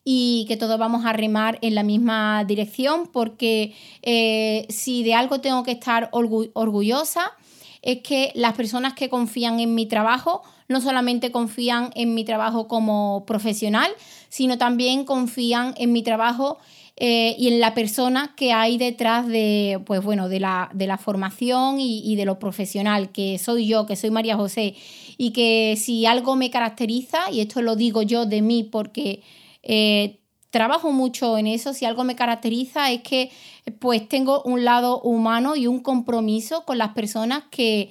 y 0.05 0.45
que 0.47 0.59
todos 0.59 0.79
vamos 0.79 1.07
a 1.07 1.15
remar 1.15 1.59
en 1.63 1.75
la 1.75 1.83
misma 1.83 2.45
dirección 2.45 3.09
porque 3.11 3.75
eh, 4.03 4.67
si 4.69 5.03
de 5.03 5.15
algo 5.15 5.41
tengo 5.41 5.63
que 5.63 5.73
estar 5.73 6.11
orgullosa 6.13 7.33
es 7.81 8.01
que 8.01 8.31
las 8.35 8.55
personas 8.55 8.93
que 8.95 9.09
confían 9.09 9.61
en 9.61 9.75
mi 9.75 9.87
trabajo 9.87 10.43
no 10.69 10.81
solamente 10.81 11.31
confían 11.31 11.91
en 11.95 12.15
mi 12.15 12.25
trabajo 12.25 12.69
como 12.69 13.25
profesional, 13.27 13.91
sino 14.29 14.57
también 14.57 15.05
confían 15.05 15.75
en 15.77 15.93
mi 15.93 16.03
trabajo 16.03 16.59
eh, 16.97 17.35
y 17.39 17.49
en 17.49 17.61
la 17.61 17.75
persona 17.75 18.35
que 18.37 18.53
hay 18.53 18.79
detrás 18.79 19.27
de, 19.27 19.81
pues 19.85 20.03
bueno, 20.03 20.29
de 20.29 20.41
la, 20.41 20.99
formación 21.03 21.81
y 21.81 22.17
de 22.17 22.25
lo 22.25 22.39
profesional, 22.39 23.11
que 23.11 23.39
soy 23.39 23.67
yo, 23.67 23.85
que 23.85 23.97
soy 23.97 24.11
María 24.11 24.37
José 24.37 24.75
y 25.19 25.33
que 25.33 25.77
si 25.77 26.07
algo 26.07 26.37
me 26.37 26.51
caracteriza, 26.51 27.31
y 27.31 27.41
esto 27.41 27.63
lo 27.63 27.77
digo 27.77 28.03
yo 28.03 28.27
de 28.27 28.43
mí 28.43 28.65
porque 28.65 29.23
eh, 29.65 30.21
trabajo 30.51 30.93
mucho 30.93 31.37
en 31.37 31.49
eso, 31.49 31.75
si 31.75 31.85
algo 31.85 32.05
me 32.05 32.15
caracteriza 32.15 32.93
es 32.93 33.03
que 33.03 33.33
pues 33.81 34.09
tengo 34.09 34.41
un 34.43 34.65
lado 34.65 35.01
humano 35.01 35.57
y 35.57 35.67
un 35.67 35.81
compromiso 35.81 36.65
con 36.65 36.79
las 36.79 36.91
personas 36.91 37.45
que, 37.51 37.91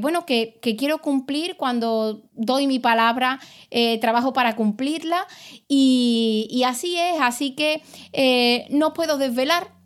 bueno, 0.00 0.26
que, 0.26 0.58
quiero 0.78 0.98
cumplir. 0.98 1.56
Cuando 1.56 2.22
doy 2.32 2.66
mi 2.66 2.80
palabra, 2.80 3.38
eh, 3.70 3.98
trabajo 4.00 4.32
para 4.32 4.56
cumplirla 4.56 5.26
y, 5.68 6.62
así 6.66 6.96
es, 6.98 7.20
así 7.20 7.54
que 7.54 7.82
eh, 8.12 8.66
no 8.70 8.92
puedo 8.92 9.16
desvelar 9.16 9.81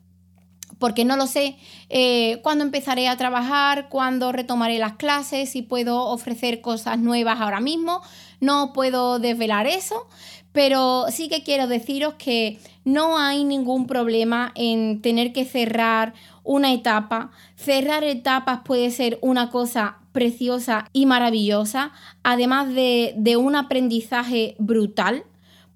porque 0.79 1.05
no 1.05 1.17
lo 1.17 1.27
sé 1.27 1.57
eh, 1.89 2.41
cuándo 2.43 2.65
empezaré 2.65 3.09
a 3.09 3.17
trabajar, 3.17 3.89
cuándo 3.89 4.33
retomaré 4.33 4.79
las 4.79 4.95
clases, 4.95 5.51
si 5.51 5.63
puedo 5.63 6.07
ofrecer 6.07 6.61
cosas 6.61 6.99
nuevas 6.99 7.41
ahora 7.41 7.61
mismo. 7.61 8.03
No 8.41 8.73
puedo 8.73 9.19
desvelar 9.19 9.67
eso, 9.67 10.07
pero 10.53 11.07
sí 11.11 11.29
que 11.29 11.43
quiero 11.43 11.67
deciros 11.67 12.15
que 12.15 12.59
no 12.85 13.19
hay 13.19 13.45
ningún 13.45 13.87
problema 13.87 14.53
en 14.55 15.01
tener 15.03 15.33
que 15.33 15.45
cerrar 15.45 16.15
una 16.45 16.73
etapa. 16.73 17.31
Cerrar 17.57 18.05
etapas 18.05 18.61
puede 18.65 18.91
ser 18.91 19.19
una 19.23 19.51
cosa 19.51 19.99
preciosa 20.13 20.89
y 20.93 21.05
maravillosa, 21.05 21.93
además 22.23 22.69
de, 22.75 23.15
de 23.17 23.37
un 23.37 23.55
aprendizaje 23.55 24.55
brutal, 24.59 25.25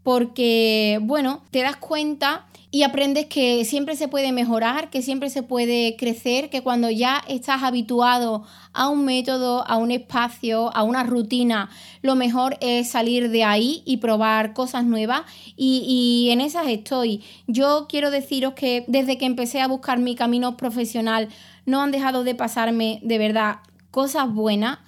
porque, 0.03 0.99
bueno, 1.03 1.43
te 1.51 1.61
das 1.61 1.77
cuenta 1.77 2.47
y 2.73 2.85
aprendes 2.85 3.27
que 3.27 3.65
siempre 3.65 3.97
se 3.97 4.07
puede 4.07 4.31
mejorar, 4.31 4.91
que 4.91 5.03
siempre 5.03 5.29
se 5.29 5.43
puede 5.43 5.97
crecer, 5.97 6.51
que 6.51 6.63
cuando 6.63 6.89
ya 6.89 7.21
estás 7.27 7.65
habituado 7.65 8.45
a 8.73 8.89
un 8.89 9.05
método, 9.05 9.67
a 9.67 9.77
un 9.77 9.91
espacio, 9.91 10.75
a 10.77 10.85
una 10.85 11.03
rutina, 11.03 11.69
lo 12.03 12.15
mejor 12.15 12.57
es 12.61 12.89
salir 12.89 13.31
de 13.31 13.43
ahí 13.43 13.83
y 13.85 13.97
probar 13.97 14.55
cosas 14.55 14.85
nuevas 14.85 15.23
y, 15.57 16.29
en 16.31 16.41
esas 16.41 16.69
estoy. 16.69 17.25
Yo 17.49 17.87
quiero 17.89 18.13
deciros 18.13 18.55
que 18.55 18.85
desde 18.87 19.19
que 19.19 19.27
empecé 19.27 19.61
a 19.61 19.67
buscar 19.67 19.99
mi 19.99 20.15
camino 20.15 20.57
profesional 20.57 21.29
no 21.67 21.83
han 21.83 21.91
dejado 21.91 22.23
de 22.23 22.37
pasarme 22.37 23.01
de 23.03 23.19
verdad 23.19 23.57
cosas 23.91 24.33
buenas. 24.33 24.79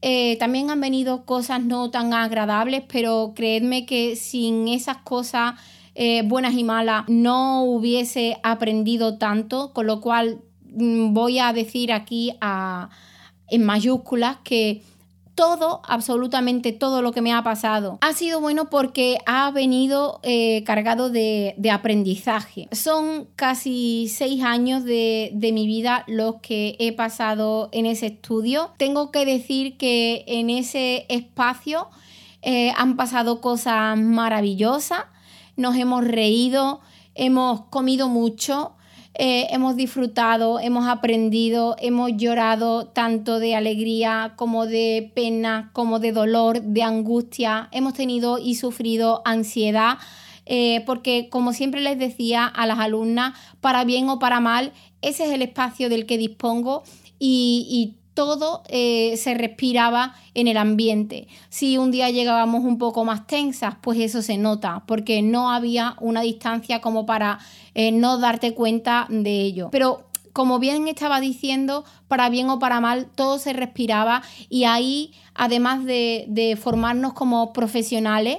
Eh, 0.00 0.36
también 0.38 0.70
han 0.70 0.80
venido 0.80 1.24
cosas 1.24 1.62
no 1.62 1.90
tan 1.90 2.12
agradables, 2.14 2.84
pero 2.86 3.32
creedme 3.34 3.84
que 3.84 4.14
sin 4.14 4.68
esas 4.68 4.98
cosas 4.98 5.54
eh, 5.94 6.22
buenas 6.24 6.54
y 6.54 6.64
malas 6.64 7.04
no 7.08 7.64
hubiese 7.64 8.38
aprendido 8.42 9.18
tanto, 9.18 9.72
con 9.72 9.86
lo 9.86 10.00
cual 10.00 10.40
mm, 10.64 11.12
voy 11.12 11.38
a 11.38 11.52
decir 11.52 11.92
aquí 11.92 12.36
en 13.48 13.64
mayúsculas 13.64 14.38
que 14.44 14.82
todo, 15.34 15.80
absolutamente 15.86 16.72
todo 16.72 17.02
lo 17.02 17.12
que 17.12 17.22
me 17.22 17.32
ha 17.32 17.42
pasado 17.42 17.98
ha 18.00 18.12
sido 18.12 18.40
bueno 18.40 18.68
porque 18.68 19.18
ha 19.26 19.50
venido 19.50 20.20
eh, 20.22 20.62
cargado 20.64 21.10
de, 21.10 21.54
aprendizaje. 21.72 22.68
Son 22.72 23.26
casi 23.36 24.08
seis 24.08 24.42
años 24.42 24.84
de, 24.84 25.32
mi 25.52 25.66
vida 25.66 26.04
los 26.06 26.36
que 26.36 26.76
he 26.78 26.92
pasado 26.92 27.70
en 27.72 27.86
ese 27.86 28.06
estudio. 28.06 28.70
Tengo 28.76 29.10
que 29.10 29.24
decir 29.24 29.76
que 29.76 30.24
en 30.26 30.50
ese 30.50 31.06
espacio 31.08 31.88
eh, 32.42 32.72
han 32.76 32.96
pasado 32.96 33.40
cosas 33.40 33.98
maravillosas 33.98 35.04
nos 35.56 35.76
hemos 35.76 36.04
reído, 36.04 36.80
hemos 37.14 37.62
comido 37.66 38.08
mucho, 38.08 38.72
eh, 39.14 39.48
hemos 39.50 39.76
disfrutado, 39.76 40.58
hemos 40.58 40.86
aprendido, 40.86 41.76
hemos 41.78 42.12
llorado 42.16 42.86
tanto 42.86 43.38
de 43.38 43.54
alegría 43.54 44.32
como 44.36 44.66
de 44.66 45.12
pena, 45.14 45.70
como 45.74 45.98
de 45.98 46.12
dolor, 46.12 46.62
de 46.62 46.82
angustia, 46.82 47.68
hemos 47.72 47.92
tenido 47.94 48.38
y 48.38 48.54
sufrido 48.54 49.20
ansiedad. 49.24 49.98
Eh, 50.44 50.82
porque 50.86 51.28
como 51.30 51.52
siempre 51.52 51.80
les 51.80 51.98
decía 51.98 52.46
a 52.46 52.66
las 52.66 52.80
alumnas, 52.80 53.38
para 53.60 53.84
bien 53.84 54.08
o 54.08 54.18
para 54.18 54.40
mal, 54.40 54.72
ese 55.00 55.24
es 55.24 55.30
el 55.30 55.42
espacio 55.42 55.88
del 55.88 56.04
que 56.04 56.18
dispongo 56.18 56.82
y, 57.20 57.64
y 57.70 58.01
todo 58.14 58.62
eh, 58.68 59.16
se 59.16 59.34
respiraba 59.34 60.14
en 60.34 60.48
el 60.48 60.56
ambiente. 60.56 61.28
Si 61.48 61.78
un 61.78 61.90
día 61.90 62.10
llegábamos 62.10 62.64
un 62.64 62.78
poco 62.78 63.04
más 63.04 63.26
tensas, 63.26 63.76
pues 63.80 63.98
eso 63.98 64.22
se 64.22 64.36
nota, 64.36 64.82
porque 64.86 65.22
no 65.22 65.50
había 65.50 65.96
una 66.00 66.20
distancia 66.20 66.80
como 66.80 67.06
para 67.06 67.38
eh, 67.74 67.92
no 67.92 68.18
darte 68.18 68.54
cuenta 68.54 69.06
de 69.08 69.40
ello. 69.40 69.68
Pero 69.70 70.06
como 70.32 70.58
bien 70.58 70.88
estaba 70.88 71.20
diciendo, 71.20 71.84
para 72.08 72.28
bien 72.28 72.48
o 72.50 72.58
para 72.58 72.80
mal, 72.80 73.06
todo 73.14 73.38
se 73.38 73.52
respiraba 73.52 74.22
y 74.48 74.64
ahí, 74.64 75.12
además 75.34 75.84
de, 75.84 76.24
de 76.28 76.56
formarnos 76.56 77.12
como 77.12 77.52
profesionales, 77.52 78.38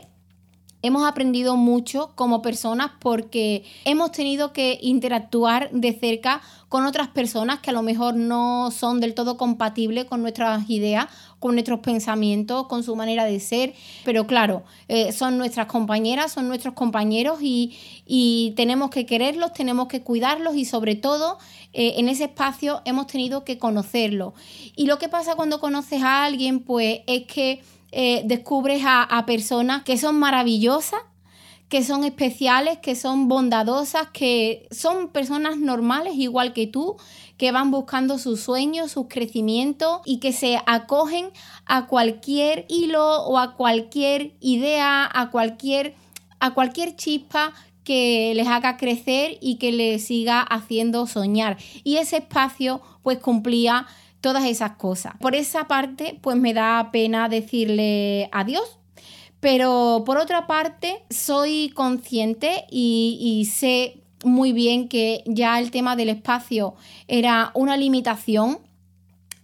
hemos 0.83 1.07
aprendido 1.07 1.55
mucho 1.55 2.11
como 2.15 2.41
personas 2.41 2.91
porque 2.99 3.63
hemos 3.85 4.11
tenido 4.11 4.53
que 4.53 4.77
interactuar 4.81 5.71
de 5.71 5.93
cerca 5.93 6.41
con 6.73 6.87
otras 6.87 7.09
personas 7.09 7.59
que 7.59 7.69
a 7.69 7.73
lo 7.73 7.83
mejor 7.83 8.15
no 8.15 8.71
son 8.71 8.99
del 8.99 9.13
todo 9.13 9.37
compatibles 9.37 10.05
con 10.05 10.23
nuestras 10.23 10.67
ideas, 10.71 11.05
con 11.37 11.53
nuestros 11.53 11.81
pensamientos, 11.81 12.65
con 12.65 12.81
su 12.81 12.95
manera 12.95 13.25
de 13.25 13.39
ser, 13.39 13.75
pero 14.03 14.25
claro, 14.25 14.63
eh, 14.87 15.11
son 15.11 15.37
nuestras 15.37 15.67
compañeras, 15.67 16.31
son 16.31 16.47
nuestros 16.47 16.73
compañeros 16.73 17.37
y, 17.43 18.53
tenemos 18.55 18.89
que 18.89 19.05
quererlos, 19.05 19.53
tenemos 19.53 19.87
que 19.87 20.01
cuidarlos 20.01 20.55
y 20.55 20.65
sobre 20.65 20.95
todo 20.95 21.37
eh, 21.73 21.93
en 21.97 22.09
ese 22.09 22.23
espacio 22.23 22.81
hemos 22.85 23.05
tenido 23.05 23.43
que 23.43 23.59
conocerlos. 23.59 24.33
Y 24.75 24.87
lo 24.87 24.97
que 24.97 25.09
pasa 25.09 25.35
cuando 25.35 25.59
conoces 25.59 26.01
a 26.01 26.23
alguien, 26.25 26.61
pues 26.61 27.01
es 27.05 27.27
que 27.27 27.61
eh, 27.91 28.23
descubres 28.25 28.81
a, 28.83 29.23
personas 29.27 29.83
que 29.83 29.99
son 29.99 30.17
maravillosas, 30.17 31.01
que 31.73 31.83
son 31.83 32.03
especiales, 32.03 32.77
que 32.77 32.93
son 32.93 33.27
bondadosas, 33.27 34.09
que 34.13 34.67
son 34.69 35.07
personas 35.07 35.57
normales 35.57 36.13
igual 36.17 36.53
que 36.53 36.67
tú, 36.67 36.97
que 37.35 37.51
van 37.51 37.71
buscando 37.71 38.19
sus 38.19 38.41
sueños, 38.41 38.91
sus 38.91 39.07
crecimientos 39.07 40.01
y 40.05 40.19
que 40.19 40.33
se 40.33 40.59
acogen 40.67 41.31
a 41.65 41.87
cualquier 41.87 42.67
hilo 42.69 43.23
o 43.23 43.39
a 43.39 43.55
cualquier 43.55 44.35
idea, 44.39 45.09
a 45.11 45.31
cualquier 45.31 45.95
a 46.39 46.53
cualquier 46.53 46.95
chispa 46.95 47.55
que 47.83 48.33
les 48.35 48.47
haga 48.47 48.77
crecer 48.77 49.39
y 49.41 49.55
que 49.55 49.71
les 49.71 50.05
siga 50.05 50.41
haciendo 50.41 51.07
soñar. 51.07 51.57
Y 51.83 51.95
ese 51.95 52.17
espacio 52.17 52.83
pues 53.01 53.17
cumplía 53.17 53.87
todas 54.21 54.45
esas 54.45 54.73
cosas. 54.73 55.13
Por 55.19 55.33
esa 55.33 55.67
parte 55.67 56.19
pues 56.21 56.37
me 56.37 56.53
da 56.53 56.91
pena 56.91 57.29
decirle 57.29 58.29
adiós. 58.31 58.77
Pero 59.43 60.03
por 60.05 60.17
otra 60.19 60.47
parte 60.47 61.03
soy 61.09 61.69
consciente 61.75 62.63
y, 62.71 63.45
sé 63.51 63.97
muy 64.23 64.53
bien 64.53 64.87
que 64.87 65.21
ya 65.25 65.59
el 65.59 65.69
tema 65.69 65.97
del 65.97 66.07
espacio 66.07 66.75
era 67.09 67.51
una 67.53 67.75
limitación. 67.75 68.59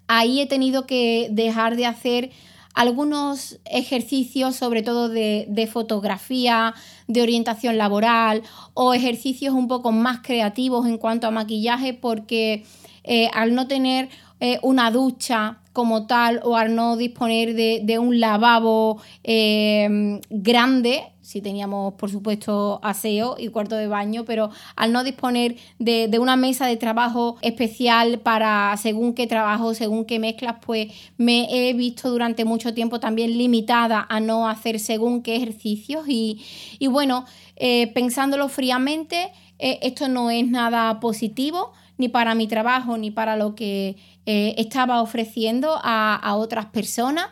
Ahí 0.08 0.40
he 0.40 0.46
tenido 0.46 0.88
que 0.88 1.28
dejar 1.32 1.76
de 1.76 1.86
hacer 1.86 2.32
algunos 2.74 3.60
ejercicios, 3.66 4.56
sobre 4.56 4.84
todo 4.84 5.10
de, 5.10 5.70
fotografía, 5.70 6.74
de 7.08 7.22
orientación 7.22 7.78
laboral 7.78 8.44
o 8.74 8.94
ejercicios 8.94 9.54
un 9.54 9.68
poco 9.68 9.92
más 9.92 10.22
creativos 10.22 10.88
en 10.88 10.98
cuanto 10.98 11.28
a 11.28 11.32
maquillaje, 11.32 11.94
porque 11.94 12.64
eh, 13.04 13.30
al 13.34 13.54
no 13.54 13.68
tener 13.68 14.08
eh, 14.40 14.60
una 14.62 14.92
ducha 14.92 15.60
como 15.74 16.08
tal 16.08 16.42
o 16.44 16.58
al 16.58 16.76
no 16.76 16.98
disponer 16.98 17.54
de, 17.54 18.00
un 18.00 18.20
lavabo 18.20 19.02
eh, 19.24 20.20
grande, 20.30 21.04
si 21.22 21.42
teníamos 21.42 21.94
por 21.94 22.10
supuesto 22.10 22.80
aseo 22.84 23.36
y 23.38 23.50
cuarto 23.50 23.76
de 23.76 23.88
baño, 23.88 24.26
pero 24.26 24.50
al 24.76 24.92
no 24.92 25.04
disponer 25.04 25.58
de, 25.78 26.10
una 26.20 26.36
mesa 26.36 26.66
de 26.66 26.76
trabajo 26.76 27.38
especial 27.42 28.20
para 28.20 28.76
según 28.78 29.14
qué 29.14 29.28
trabajo, 29.28 29.76
según 29.76 30.06
qué 30.06 30.18
mezclas, 30.18 30.56
pues 30.66 30.92
me 31.18 31.48
he 31.52 31.74
visto 31.74 32.10
durante 32.10 32.46
mucho 32.46 32.74
tiempo 32.74 33.00
también 33.00 33.38
limitada 33.38 34.08
a 34.10 34.20
no 34.20 34.50
hacer 34.50 34.80
según 34.80 35.22
qué 35.22 35.36
ejercicios. 35.36 36.06
Y, 36.08 36.42
bueno, 36.90 37.26
eh, 37.56 37.92
pensándolo 37.94 38.50
fríamente, 38.50 39.32
eh, 39.60 39.80
esto 39.84 40.08
no 40.08 40.32
es 40.32 40.48
nada 40.48 41.00
positivo 41.00 41.74
ni 42.00 42.08
para 42.08 42.34
mi 42.34 42.48
trabajo 42.48 42.98
ni 42.98 43.12
para 43.12 43.36
lo 43.36 43.54
que 43.54 43.98
eh, 44.26 44.56
estaba 44.58 45.02
ofreciendo 45.02 45.80
a, 45.84 46.36
otras 46.36 46.68
personas. 46.68 47.28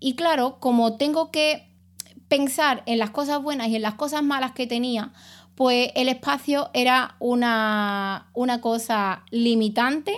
Y 0.00 0.14
claro, 0.14 0.58
como 0.58 0.96
tengo 0.96 1.30
que 1.30 1.68
pensar 2.26 2.82
en 2.86 2.98
las 2.98 3.10
cosas 3.10 3.42
buenas 3.42 3.68
y 3.68 3.76
en 3.76 3.82
las 3.82 3.94
cosas 3.94 4.22
malas 4.22 4.52
que 4.52 4.66
tenía, 4.66 5.12
pues 5.54 5.90
el 5.94 6.08
espacio 6.08 6.70
era 6.72 7.16
una, 7.20 8.30
cosa 8.60 9.24
limitante. 9.30 10.14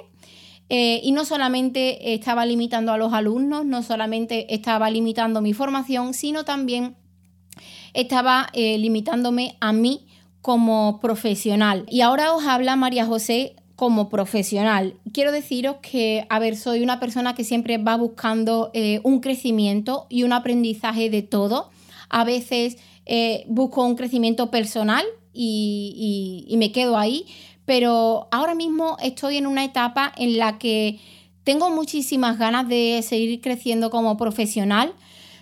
Eh, 0.72 1.00
y 1.02 1.10
no 1.10 1.24
solamente 1.24 2.14
estaba 2.14 2.46
limitando 2.46 2.92
a 2.92 2.96
los 2.96 3.12
alumnos, 3.12 3.66
no 3.66 3.82
solamente 3.82 4.54
estaba 4.54 4.88
limitando 4.88 5.40
mi 5.40 5.52
formación, 5.52 6.14
sino 6.14 6.44
también 6.44 6.96
estaba 7.92 8.50
eh, 8.52 8.78
limitándome 8.78 9.56
a 9.60 9.72
mí 9.72 10.06
como 10.42 11.00
profesional. 11.00 11.86
Y 11.88 12.02
ahora 12.02 12.32
os 12.34 12.44
habla 12.44 12.76
María 12.76 13.04
José 13.04 13.56
como 13.80 14.10
profesional. 14.10 14.92
Quiero 15.10 15.32
deciros 15.32 15.76
que, 15.80 16.26
a 16.28 16.38
ver, 16.38 16.58
soy 16.58 16.82
una 16.82 17.00
persona 17.00 17.34
que 17.34 17.44
siempre 17.44 17.78
va 17.78 17.96
buscando 17.96 18.70
eh, 18.74 19.00
un 19.04 19.20
crecimiento 19.20 20.06
y 20.10 20.24
un 20.24 20.34
aprendizaje 20.34 21.08
de 21.08 21.22
todo. 21.22 21.70
A 22.10 22.24
veces 22.24 22.76
eh, 23.06 23.44
busco 23.48 23.82
un 23.82 23.96
crecimiento 23.96 24.50
personal 24.50 25.02
y, 25.32 26.44
y 26.46 26.58
me 26.58 26.72
quedo 26.72 26.98
ahí, 26.98 27.24
pero 27.64 28.28
ahora 28.30 28.54
mismo 28.54 28.98
estoy 29.00 29.38
en 29.38 29.46
una 29.46 29.64
etapa 29.64 30.12
en 30.14 30.36
la 30.36 30.58
que 30.58 31.00
tengo 31.42 31.70
muchísimas 31.70 32.38
ganas 32.38 32.68
de 32.68 33.00
seguir 33.02 33.40
creciendo 33.40 33.88
como 33.88 34.18
profesional. 34.18 34.92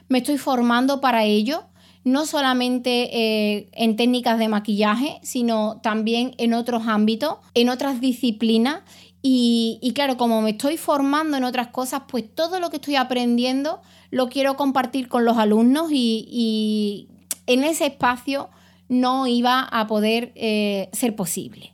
Me 0.08 0.18
estoy 0.18 0.38
formando 0.38 1.00
para 1.00 1.24
ello 1.24 1.64
no 2.08 2.26
solamente 2.26 3.10
eh, 3.12 3.68
en 3.72 3.96
técnicas 3.96 4.38
de 4.38 4.48
maquillaje, 4.48 5.18
sino 5.22 5.80
también 5.82 6.34
en 6.38 6.54
otros 6.54 6.86
ámbitos, 6.86 7.36
en 7.54 7.68
otras 7.68 8.00
disciplinas. 8.00 8.80
Y, 9.20 9.92
claro, 9.94 10.16
como 10.16 10.40
me 10.40 10.50
estoy 10.50 10.76
formando 10.78 11.36
en 11.36 11.44
otras 11.44 11.68
cosas, 11.68 12.02
pues 12.08 12.24
todo 12.34 12.60
lo 12.60 12.70
que 12.70 12.76
estoy 12.76 12.96
aprendiendo 12.96 13.82
lo 14.10 14.28
quiero 14.28 14.56
compartir 14.56 15.08
con 15.08 15.24
los 15.24 15.36
alumnos 15.36 15.88
y, 15.92 17.08
en 17.46 17.64
ese 17.64 17.86
espacio 17.86 18.50
no 18.88 19.26
iba 19.26 19.60
a 19.60 19.86
poder 19.86 20.32
eh, 20.34 20.88
ser 20.92 21.14
posible. 21.16 21.72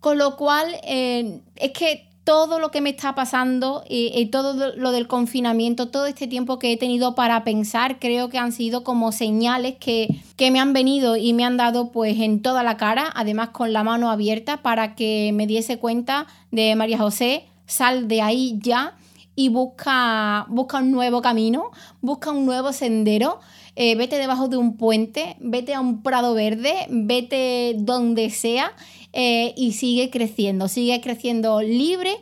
Con 0.00 0.18
lo 0.18 0.36
cual, 0.36 0.76
eh, 0.84 1.40
es 1.56 1.72
que 1.72 2.08
todo 2.24 2.58
lo 2.58 2.70
que 2.70 2.80
me 2.80 2.90
está 2.90 3.14
pasando 3.14 3.84
y, 3.86 4.26
todo 4.26 4.74
lo 4.76 4.92
del 4.92 5.06
confinamiento, 5.06 5.88
todo 5.88 6.06
este 6.06 6.26
tiempo 6.26 6.58
que 6.58 6.72
he 6.72 6.76
tenido 6.78 7.14
para 7.14 7.44
pensar, 7.44 7.98
creo 7.98 8.30
que 8.30 8.38
han 8.38 8.52
sido 8.52 8.82
como 8.82 9.12
señales 9.12 9.76
que, 9.78 10.08
me 10.38 10.58
han 10.58 10.72
venido 10.72 11.16
y 11.16 11.34
me 11.34 11.44
han 11.44 11.58
dado 11.58 11.92
pues 11.92 12.18
en 12.18 12.40
toda 12.40 12.62
la 12.62 12.78
cara, 12.78 13.12
además 13.14 13.50
con 13.50 13.74
la 13.74 13.84
mano 13.84 14.10
abierta 14.10 14.62
para 14.62 14.94
que 14.94 15.32
me 15.34 15.46
diese 15.46 15.78
cuenta 15.78 16.26
de 16.50 16.74
María 16.76 16.98
José, 16.98 17.44
sal 17.66 18.08
de 18.08 18.22
ahí 18.22 18.58
ya 18.60 18.96
y 19.36 19.50
busca, 19.50 20.46
busca 20.48 20.78
un 20.78 20.92
nuevo 20.92 21.20
camino, 21.20 21.72
busca 22.00 22.30
un 22.30 22.46
nuevo 22.46 22.72
sendero. 22.72 23.40
Eh, 23.76 23.96
vete 23.96 24.18
debajo 24.18 24.46
de 24.46 24.56
un 24.56 24.76
puente, 24.76 25.36
vete 25.40 25.74
a 25.74 25.80
un 25.80 26.04
prado 26.04 26.32
verde, 26.34 26.86
vete 26.90 27.74
donde 27.76 28.30
sea 28.30 28.72
eh, 29.16 29.54
y 29.56 29.74
sigue 29.74 30.10
creciendo, 30.10 30.66
sigue 30.66 31.00
creciendo 31.00 31.62
libre 31.62 32.16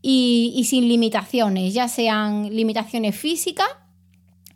y, 0.00 0.64
sin 0.68 0.86
limitaciones, 0.86 1.74
ya 1.74 1.88
sean 1.88 2.54
limitaciones 2.54 3.16
físicas, 3.16 3.66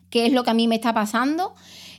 que 0.09 0.27
es 0.27 0.33
lo 0.33 0.45
que 0.45 0.51
a 0.51 0.55
mí 0.55 0.69
me 0.69 0.77
está 0.77 0.95
pasando, 0.95 1.57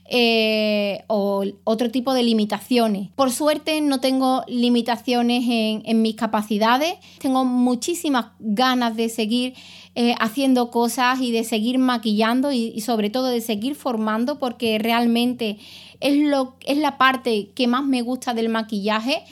eh, 0.08 1.04
o 1.08 1.44
otro 1.64 1.90
tipo 1.90 2.14
de 2.14 2.22
limitaciones. 2.22 3.10
Por 3.14 3.30
suerte 3.30 3.82
no 3.82 4.00
tengo 4.00 4.42
limitaciones 4.48 5.44
en, 5.46 6.00
mis 6.00 6.14
capacidades, 6.14 6.94
tengo 7.18 7.44
muchísimas 7.44 8.28
ganas 8.38 8.96
de 8.96 9.10
seguir 9.10 9.52
eh, 9.94 10.14
haciendo 10.18 10.70
cosas 10.70 11.20
y 11.20 11.30
de 11.30 11.44
seguir 11.44 11.76
maquillando 11.76 12.52
y, 12.52 12.80
sobre 12.80 13.10
todo 13.10 13.26
de 13.26 13.42
seguir 13.42 13.74
formando 13.74 14.38
porque 14.38 14.78
realmente 14.78 15.58
es, 16.00 16.16
lo, 16.16 16.56
es 16.64 16.78
la 16.78 16.96
parte 16.96 17.50
que 17.54 17.66
más 17.66 17.84
me 17.84 18.00
gusta 18.00 18.32
del 18.32 18.48
maquillaje 18.48 19.24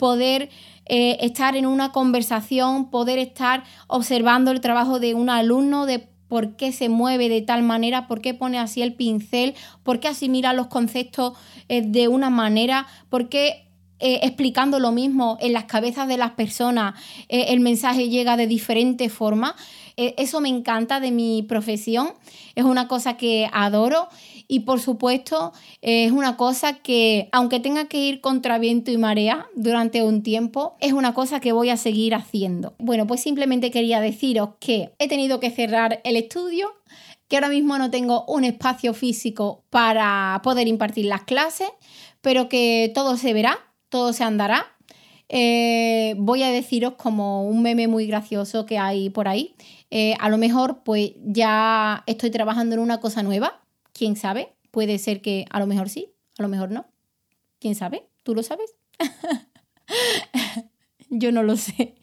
poder 0.00 0.48
eh, 0.86 1.18
estar 1.20 1.56
en 1.56 1.66
una 1.66 1.92
conversación, 1.92 2.90
poder 2.90 3.18
estar 3.18 3.64
observando 3.86 4.50
el 4.50 4.62
trabajo 4.62 4.98
de 4.98 5.14
un 5.14 5.28
alumno, 5.28 5.84
de 5.84 6.08
por 6.26 6.56
qué 6.56 6.72
se 6.72 6.88
mueve 6.88 7.28
de 7.28 7.42
tal 7.42 7.62
manera, 7.62 8.06
por 8.08 8.22
qué 8.22 8.32
pone 8.32 8.58
así 8.58 8.80
el 8.80 8.94
pincel, 8.94 9.54
por 9.82 10.00
qué 10.00 10.08
asimila 10.08 10.54
los 10.54 10.68
conceptos 10.68 11.34
eh, 11.68 11.82
de 11.82 12.08
una 12.08 12.30
manera, 12.30 12.86
por 13.10 13.28
qué 13.28 13.69
eh, 14.00 14.20
explicando 14.22 14.78
lo 14.78 14.92
mismo 14.92 15.38
en 15.40 15.52
las 15.52 15.64
cabezas 15.64 16.08
de 16.08 16.16
las 16.16 16.32
personas, 16.32 16.94
el 17.28 17.60
mensaje 17.60 18.08
llega 18.08 18.36
de 18.36 18.46
diferentes 18.46 19.12
formas. 19.12 19.54
eso 19.96 20.40
me 20.40 20.48
encanta 20.48 20.98
de 21.00 21.10
mi 21.10 21.42
profesión, 21.42 22.14
es 22.54 22.64
una 22.64 22.88
cosa 22.88 23.16
que 23.16 23.48
adoro 23.52 24.08
y 24.52 24.60
por 24.60 24.80
supuesto, 24.80 25.52
es 25.80 26.10
una 26.10 26.36
cosa 26.36 26.78
que, 26.78 27.28
aunque 27.30 27.60
tenga 27.60 27.84
que 27.84 27.98
ir 27.98 28.20
contra 28.20 28.58
viento 28.58 28.90
y 28.90 28.98
marea 28.98 29.46
durante 29.54 30.02
un 30.02 30.24
tiempo, 30.24 30.74
es 30.80 30.92
una 30.92 31.14
cosa 31.14 31.38
que 31.38 31.52
voy 31.52 31.70
a 31.70 31.76
seguir 31.76 32.16
haciendo. 32.16 32.74
Bueno, 32.78 33.06
pues 33.06 33.22
simplemente 33.22 33.70
quería 33.70 34.00
deciros 34.00 34.50
que 34.58 34.92
he 34.98 35.06
tenido 35.06 35.38
que 35.38 35.52
cerrar 35.52 36.00
el 36.02 36.16
estudio, 36.16 36.72
que 37.28 37.36
ahora 37.36 37.48
mismo 37.48 37.78
no 37.78 37.92
tengo 37.92 38.24
un 38.26 38.42
espacio 38.42 38.92
físico 38.92 39.62
para 39.70 40.40
poder 40.42 40.66
impartir 40.66 41.04
las 41.04 41.22
clases, 41.22 41.68
pero 42.20 42.48
que 42.48 42.90
todo 42.92 43.16
se 43.16 43.32
verá, 43.32 43.56
todo 43.90 44.14
se 44.14 44.24
andará. 44.24 44.66
Eh, 45.28 46.14
voy 46.16 46.42
a 46.42 46.50
deciros 46.50 46.94
como 46.94 47.44
un 47.44 47.62
meme 47.62 47.86
muy 47.86 48.06
gracioso 48.06 48.66
que 48.66 48.78
hay 48.78 49.10
por 49.10 49.28
ahí. 49.28 49.54
Eh, 49.90 50.14
a 50.18 50.28
lo 50.28 50.38
mejor 50.38 50.82
pues 50.82 51.12
ya 51.22 52.02
estoy 52.06 52.30
trabajando 52.30 52.76
en 52.76 52.80
una 52.80 52.98
cosa 52.98 53.22
nueva 53.22 53.60
¿Quién 54.00 54.16
sabe? 54.16 54.54
Puede 54.70 54.98
ser 54.98 55.20
que 55.20 55.44
a 55.50 55.58
lo 55.58 55.66
mejor 55.66 55.90
sí, 55.90 56.14
a 56.38 56.42
lo 56.42 56.48
mejor 56.48 56.70
no. 56.70 56.86
¿Quién 57.58 57.74
sabe? 57.74 58.08
¿Tú 58.22 58.34
lo 58.34 58.42
sabes? 58.42 58.74
Yo 61.10 61.32
no 61.32 61.42
lo 61.42 61.56
sé. 61.56 61.96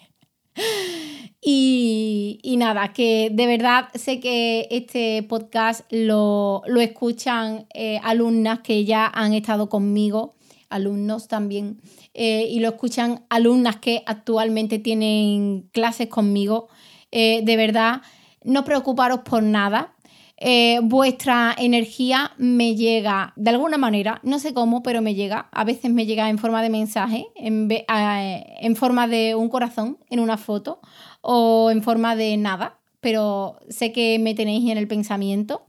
Y, 1.41 2.55
nada, 2.59 2.93
que 2.93 3.31
de 3.31 3.47
verdad 3.47 3.89
sé 3.95 4.19
que 4.19 4.67
este 4.69 5.23
podcast 5.23 5.91
lo, 5.91 6.61
escuchan 6.79 7.65
eh, 7.73 7.99
alumnas 8.03 8.59
que 8.59 8.85
ya 8.85 9.07
han 9.07 9.33
estado 9.33 9.69
conmigo, 9.69 10.35
alumnos 10.69 11.27
también, 11.27 11.81
eh, 12.13 12.47
y 12.49 12.59
lo 12.59 12.69
escuchan 12.69 13.25
alumnas 13.29 13.77
que 13.77 14.03
actualmente 14.05 14.79
tienen 14.79 15.69
clases 15.71 16.07
conmigo. 16.07 16.67
Eh, 17.11 17.41
de 17.43 17.57
verdad, 17.57 18.01
no 18.43 18.63
preocuparos 18.63 19.19
por 19.21 19.43
nada. 19.43 19.93
Eh, 20.39 20.79
vuestra 20.83 21.55
energía 21.57 22.31
me 22.37 22.75
llega 22.75 23.33
de 23.35 23.49
alguna 23.49 23.77
manera, 23.77 24.19
no 24.23 24.37
sé 24.37 24.53
cómo, 24.53 24.83
pero 24.83 25.01
me 25.01 25.15
llega. 25.15 25.49
A 25.51 25.63
veces 25.63 25.91
me 25.91 26.05
llega 26.05 26.29
en 26.29 26.37
forma 26.37 26.61
de 26.61 26.69
mensaje, 26.69 27.27
en, 27.35 27.67
en 27.87 28.75
forma 28.75 29.07
de 29.07 29.35
un 29.35 29.49
corazón, 29.49 29.97
en 30.09 30.19
una 30.19 30.37
foto, 30.37 30.79
o 31.21 31.71
en 31.71 31.81
forma 31.81 32.15
de 32.15 32.37
nada, 32.37 32.79
pero 32.99 33.59
sé 33.69 33.91
que 33.91 34.19
me 34.19 34.35
tenéis 34.35 34.69
en 34.69 34.77
el 34.77 34.87
pensamiento 34.87 35.65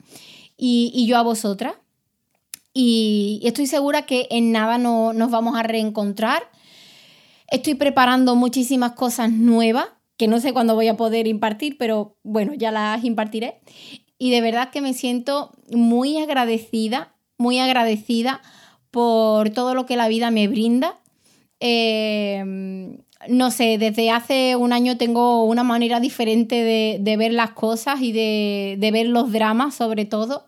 y, 0.57 1.07
yo 1.07 1.17
a 1.17 1.23
vosotras. 1.23 1.75
Y 2.81 3.41
estoy 3.43 3.67
segura 3.67 4.03
que 4.03 4.29
en 4.31 4.53
nada 4.53 4.79
no, 4.79 5.13
nos 5.13 5.33
vamos 5.33 5.59
a 5.59 5.65
reencontrar. 5.65 6.45
Estoy 7.49 7.75
preparando 7.75 8.37
muchísimas 8.37 8.93
cosas 8.93 9.33
nuevas 9.33 9.87
que 10.17 10.29
no 10.29 10.39
sé 10.39 10.53
cuándo 10.53 10.77
voy 10.77 10.87
a 10.87 10.97
poder 10.97 11.27
impartir, 11.27 11.77
pero 11.77 12.17
bueno, 12.23 12.55
ya 12.55 12.71
las 12.71 13.03
impartiré. 13.03 13.59
Y 14.17 14.31
de 14.31 14.41
verdad 14.41 14.71
que 14.71 14.81
me 14.81 14.95
siento 14.95 15.51
muy 15.73 16.19
agradecida, 16.19 17.17
muy 17.37 17.59
agradecida 17.59 18.43
por 18.93 19.51
todo 19.51 19.75
lo 19.75 19.85
que 19.85 19.97
la 19.97 20.07
vida 20.07 20.31
me 20.31 20.47
brinda. 20.47 21.01
Eh, 21.59 22.97
no 23.29 23.51
sé, 23.51 23.79
desde 23.79 24.11
hace 24.11 24.55
un 24.55 24.73
año 24.73 24.97
tengo 24.97 25.45
una 25.45 25.65
manera 25.65 25.99
diferente 25.99 26.63
de, 27.01 27.17
ver 27.17 27.33
las 27.33 27.51
cosas 27.51 28.01
y 28.03 28.13
de, 28.13 28.91
ver 28.93 29.09
los 29.09 29.33
dramas 29.33 29.75
sobre 29.75 30.05
todo. 30.05 30.48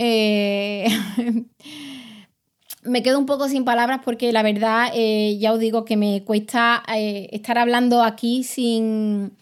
Eh, 0.00 0.86
me 2.84 3.02
quedo 3.02 3.18
un 3.18 3.26
poco 3.26 3.48
sin 3.48 3.64
palabras 3.64 4.00
porque 4.04 4.32
la 4.32 4.44
verdad 4.44 4.92
eh, 4.94 5.36
ya 5.40 5.52
os 5.52 5.58
digo 5.58 5.84
que 5.84 5.96
me 5.96 6.22
cuesta 6.22 6.84
eh, 6.94 7.28
estar 7.32 7.58
hablando 7.58 8.04
aquí 8.04 8.44
sin, 8.44 9.32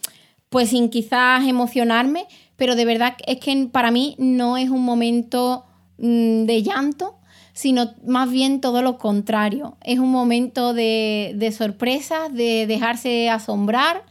pues 0.48 0.70
sin 0.70 0.88
quizás 0.88 1.46
emocionarme, 1.46 2.26
pero 2.56 2.74
de 2.74 2.86
verdad 2.86 3.16
es 3.26 3.38
que 3.38 3.68
para 3.70 3.90
mí 3.90 4.16
no 4.18 4.56
es 4.56 4.70
un 4.70 4.82
momento 4.82 5.66
mm, 5.98 6.46
de 6.46 6.62
llanto, 6.62 7.18
sino 7.52 7.92
más 8.06 8.30
bien 8.30 8.62
todo 8.62 8.80
lo 8.80 8.96
contrario. 8.96 9.76
Es 9.84 9.98
un 9.98 10.10
momento 10.10 10.72
de, 10.72 11.34
de 11.36 11.52
sorpresas, 11.52 12.32
de 12.32 12.66
dejarse 12.66 13.28
asombrar, 13.28 14.04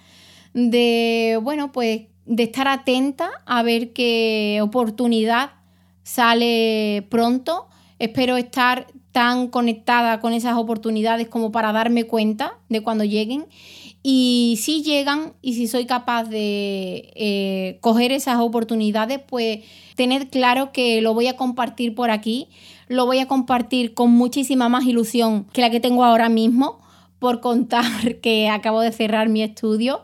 de, 0.53 1.39
bueno, 1.41 1.71
pues 1.71 2.01
de 2.27 2.43
estar 2.43 2.67
atenta 2.67 3.31
a 3.47 3.63
ver 3.63 3.93
qué 3.93 4.59
oportunidad 4.61 5.51
sale 6.05 7.05
pronto. 7.09 7.67
Espero 7.99 8.37
estar 8.37 8.87
tan 9.11 9.49
conectada 9.49 10.21
con 10.21 10.31
esas 10.31 10.55
oportunidades 10.55 11.27
como 11.27 11.51
para 11.51 11.73
darme 11.73 12.05
cuenta 12.05 12.57
de 12.69 12.81
cuando 12.81 13.03
lleguen. 13.03 13.47
Y 14.03 14.59
si 14.61 14.83
llegan 14.83 15.33
y 15.41 15.55
si 15.55 15.67
soy 15.67 15.85
capaz 15.85 16.25
de 16.25 17.11
eh, 17.15 17.79
coger 17.81 18.13
esas 18.13 18.39
oportunidades, 18.39 19.19
pues 19.19 19.59
tener 19.95 20.29
claro 20.29 20.71
que 20.71 21.01
lo 21.01 21.13
voy 21.13 21.27
a 21.27 21.35
compartir 21.35 21.95
por 21.95 22.11
aquí 22.11 22.47
lo 22.87 23.05
voy 23.05 23.19
a 23.19 23.27
compartir 23.27 23.93
con 23.93 24.11
muchísima 24.11 24.69
más 24.69 24.85
ilusión 24.85 25.45
que 25.53 25.61
la 25.61 25.69
que 25.69 25.79
tengo 25.79 26.03
ahora 26.03 26.29
mismo 26.29 26.79
por 27.19 27.41
contar 27.41 28.15
que 28.21 28.49
acabo 28.49 28.81
de 28.81 28.91
cerrar 28.91 29.29
mi 29.29 29.41
estudio. 29.41 30.01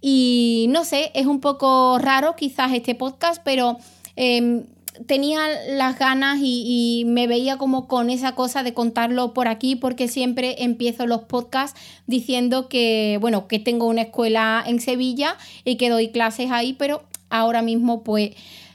Y 0.00 0.66
no 0.70 0.84
sé, 0.84 1.12
es 1.14 1.26
un 1.26 1.40
poco 1.40 1.98
raro 1.98 2.34
quizás 2.36 2.72
este 2.72 2.94
podcast, 2.94 3.40
pero 3.44 3.78
em, 4.16 4.64
tenía 5.06 5.48
las 5.68 5.98
ganas 5.98 6.38
y, 6.42 7.04
me 7.06 7.26
veía 7.26 7.56
como 7.56 7.88
con 7.88 8.10
esa 8.10 8.34
cosa 8.34 8.62
de 8.62 8.74
contarlo 8.74 9.34
por 9.34 9.48
aquí 9.48 9.76
porque 9.76 10.08
siempre 10.08 10.62
empiezo 10.62 11.06
los 11.06 11.22
podcasts 11.22 11.80
diciendo 12.06 12.68
que, 12.68 13.18
bueno, 13.20 13.48
que 13.48 13.58
tengo 13.58 13.86
una 13.86 14.02
escuela 14.02 14.62
en 14.66 14.80
Sevilla 14.80 15.36
y 15.64 15.76
que 15.76 15.90
doy 15.90 16.08
clases 16.08 16.50
ahí, 16.50 16.74
pero 16.74 17.02
ahora 17.30 17.62
mismo 17.62 18.02
pues 18.02 18.32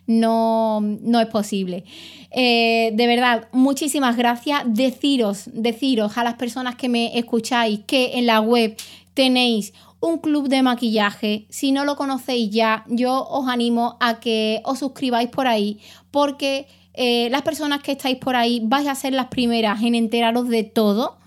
no, 0.07 0.81
no 0.81 1.19
es 1.19 1.27
posible. 1.27 1.83
Eh, 2.31 2.91
de 2.93 3.07
verdad, 3.07 3.47
muchísimas 3.51 4.17
gracias. 4.17 4.63
Deciros, 4.65 5.49
deciros 5.53 6.17
a 6.17 6.23
las 6.23 6.35
personas 6.35 6.75
que 6.75 6.89
me 6.89 7.17
escucháis 7.17 7.81
que 7.85 8.17
en 8.17 8.25
la 8.25 8.41
web 8.41 8.75
tenéis 9.13 9.73
un 9.99 10.19
club 10.19 10.47
de 10.47 10.61
maquillaje. 10.61 11.45
Si 11.49 11.71
no 11.71 11.85
lo 11.85 11.95
conocéis 11.95 12.51
ya, 12.51 12.85
yo 12.87 13.25
os 13.29 13.47
animo 13.47 13.97
a 13.99 14.19
que 14.19 14.61
os 14.63 14.79
suscribáis 14.79 15.29
por 15.29 15.47
ahí 15.47 15.79
porque 16.11 16.67
eh, 16.93 17.29
las 17.29 17.43
personas 17.43 17.81
que 17.81 17.93
estáis 17.93 18.17
por 18.17 18.35
ahí 18.35 18.61
vais 18.63 18.87
a 18.87 18.95
ser 18.95 19.13
las 19.13 19.27
primeras 19.27 19.81
en 19.83 19.95
enteraros 19.95 20.47
de 20.47 20.63
todo. 20.63 21.17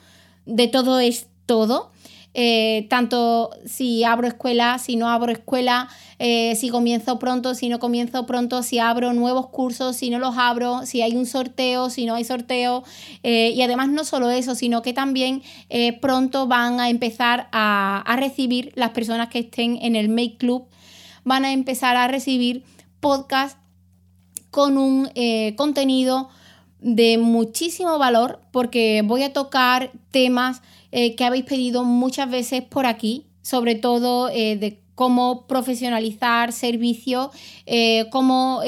De 0.46 0.68
todo 0.68 0.98
es 1.00 1.28
todo. 1.46 1.90
Eh, 2.32 2.86
tanto 2.88 3.50
si 3.66 4.04
abro 4.04 4.28
escuela, 4.28 4.78
si 4.78 4.94
no 4.94 5.08
abro 5.08 5.32
escuela, 5.32 5.88
eh, 6.20 6.54
si 6.54 6.68
comienzo 6.68 7.18
pronto, 7.18 7.54
si 7.54 7.68
no 7.68 7.80
comienzo 7.80 8.24
pronto, 8.24 8.62
si 8.62 8.78
abro 8.78 9.12
nuevos 9.12 9.48
cursos, 9.48 9.96
si 9.96 10.10
no 10.10 10.20
los 10.20 10.36
abro, 10.38 10.86
si 10.86 11.02
hay 11.02 11.16
un 11.16 11.26
sorteo, 11.26 11.90
si 11.90 12.06
no 12.06 12.14
hay 12.14 12.24
sorteo. 12.24 12.84
Eh, 13.24 13.52
y 13.54 13.62
además 13.62 13.88
no 13.88 14.04
solo 14.04 14.30
eso, 14.30 14.54
sino 14.54 14.82
que 14.82 14.92
también 14.92 15.42
pronto 16.00 16.46
van 16.46 16.78
a 16.78 16.88
empezar 16.88 17.48
a, 17.52 18.02
a 18.06 18.16
recibir 18.16 18.72
las 18.76 18.90
personas 18.90 19.28
que 19.28 19.40
estén 19.40 19.78
en 19.82 19.96
el 19.96 20.08
Make 20.08 20.36
Club, 20.38 20.66
van 21.24 21.44
a 21.44 21.52
empezar 21.52 21.96
a 21.96 22.06
recibir 22.06 22.64
podcast 23.00 23.58
con 24.50 24.78
un 24.78 25.08
contenido 25.56 26.28
de 26.80 27.18
muchísimo 27.18 27.98
valor 27.98 28.40
porque 28.52 29.02
voy 29.04 29.22
a 29.22 29.32
tocar 29.32 29.92
temas 30.10 30.62
eh, 30.92 31.14
que 31.14 31.24
habéis 31.24 31.44
pedido 31.44 31.84
muchas 31.84 32.30
veces 32.30 32.62
por 32.62 32.86
aquí, 32.86 33.26
sobre 33.42 33.74
todo 33.74 34.28
eh, 34.28 34.56
de 34.56 34.80
cómo 34.94 35.46
profesionalizar 35.46 36.52
servicios, 36.52 37.30
eh, 37.66 38.06
cómo 38.10 38.60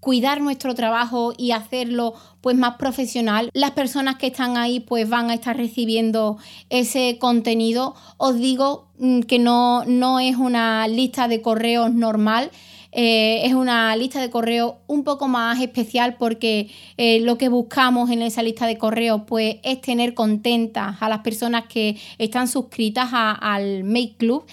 cuidar 0.00 0.40
nuestro 0.40 0.74
trabajo 0.74 1.34
y 1.36 1.50
hacerlo 1.50 2.14
pues 2.40 2.56
más 2.56 2.76
profesional. 2.76 3.50
Las 3.52 3.72
personas 3.72 4.16
que 4.16 4.28
están 4.28 4.56
ahí 4.56 4.80
pues 4.80 5.08
van 5.08 5.30
a 5.30 5.34
estar 5.34 5.56
recibiendo 5.56 6.38
ese 6.70 7.18
contenido. 7.18 7.94
Os 8.16 8.36
digo 8.36 8.88
mm, 8.98 9.20
que 9.20 9.38
no, 9.38 9.84
no 9.84 10.20
es 10.20 10.36
una 10.36 10.86
lista 10.88 11.28
de 11.28 11.42
correos 11.42 11.92
normal, 11.92 12.50
eh, 13.00 13.46
es 13.46 13.54
una 13.54 13.94
lista 13.94 14.20
de 14.20 14.28
correo 14.28 14.80
un 14.88 15.04
poco 15.04 15.28
más 15.28 15.60
especial 15.60 16.16
porque 16.18 16.68
eh, 16.96 17.20
lo 17.20 17.38
que 17.38 17.48
buscamos 17.48 18.10
en 18.10 18.22
esa 18.22 18.42
lista 18.42 18.66
de 18.66 18.76
correo 18.76 19.24
pues, 19.24 19.58
es 19.62 19.80
tener 19.80 20.14
contentas 20.14 21.00
a 21.00 21.08
las 21.08 21.20
personas 21.20 21.66
que 21.68 21.96
están 22.18 22.48
suscritas 22.48 23.10
al 23.12 23.84
Make 23.84 24.16
Club. 24.18 24.46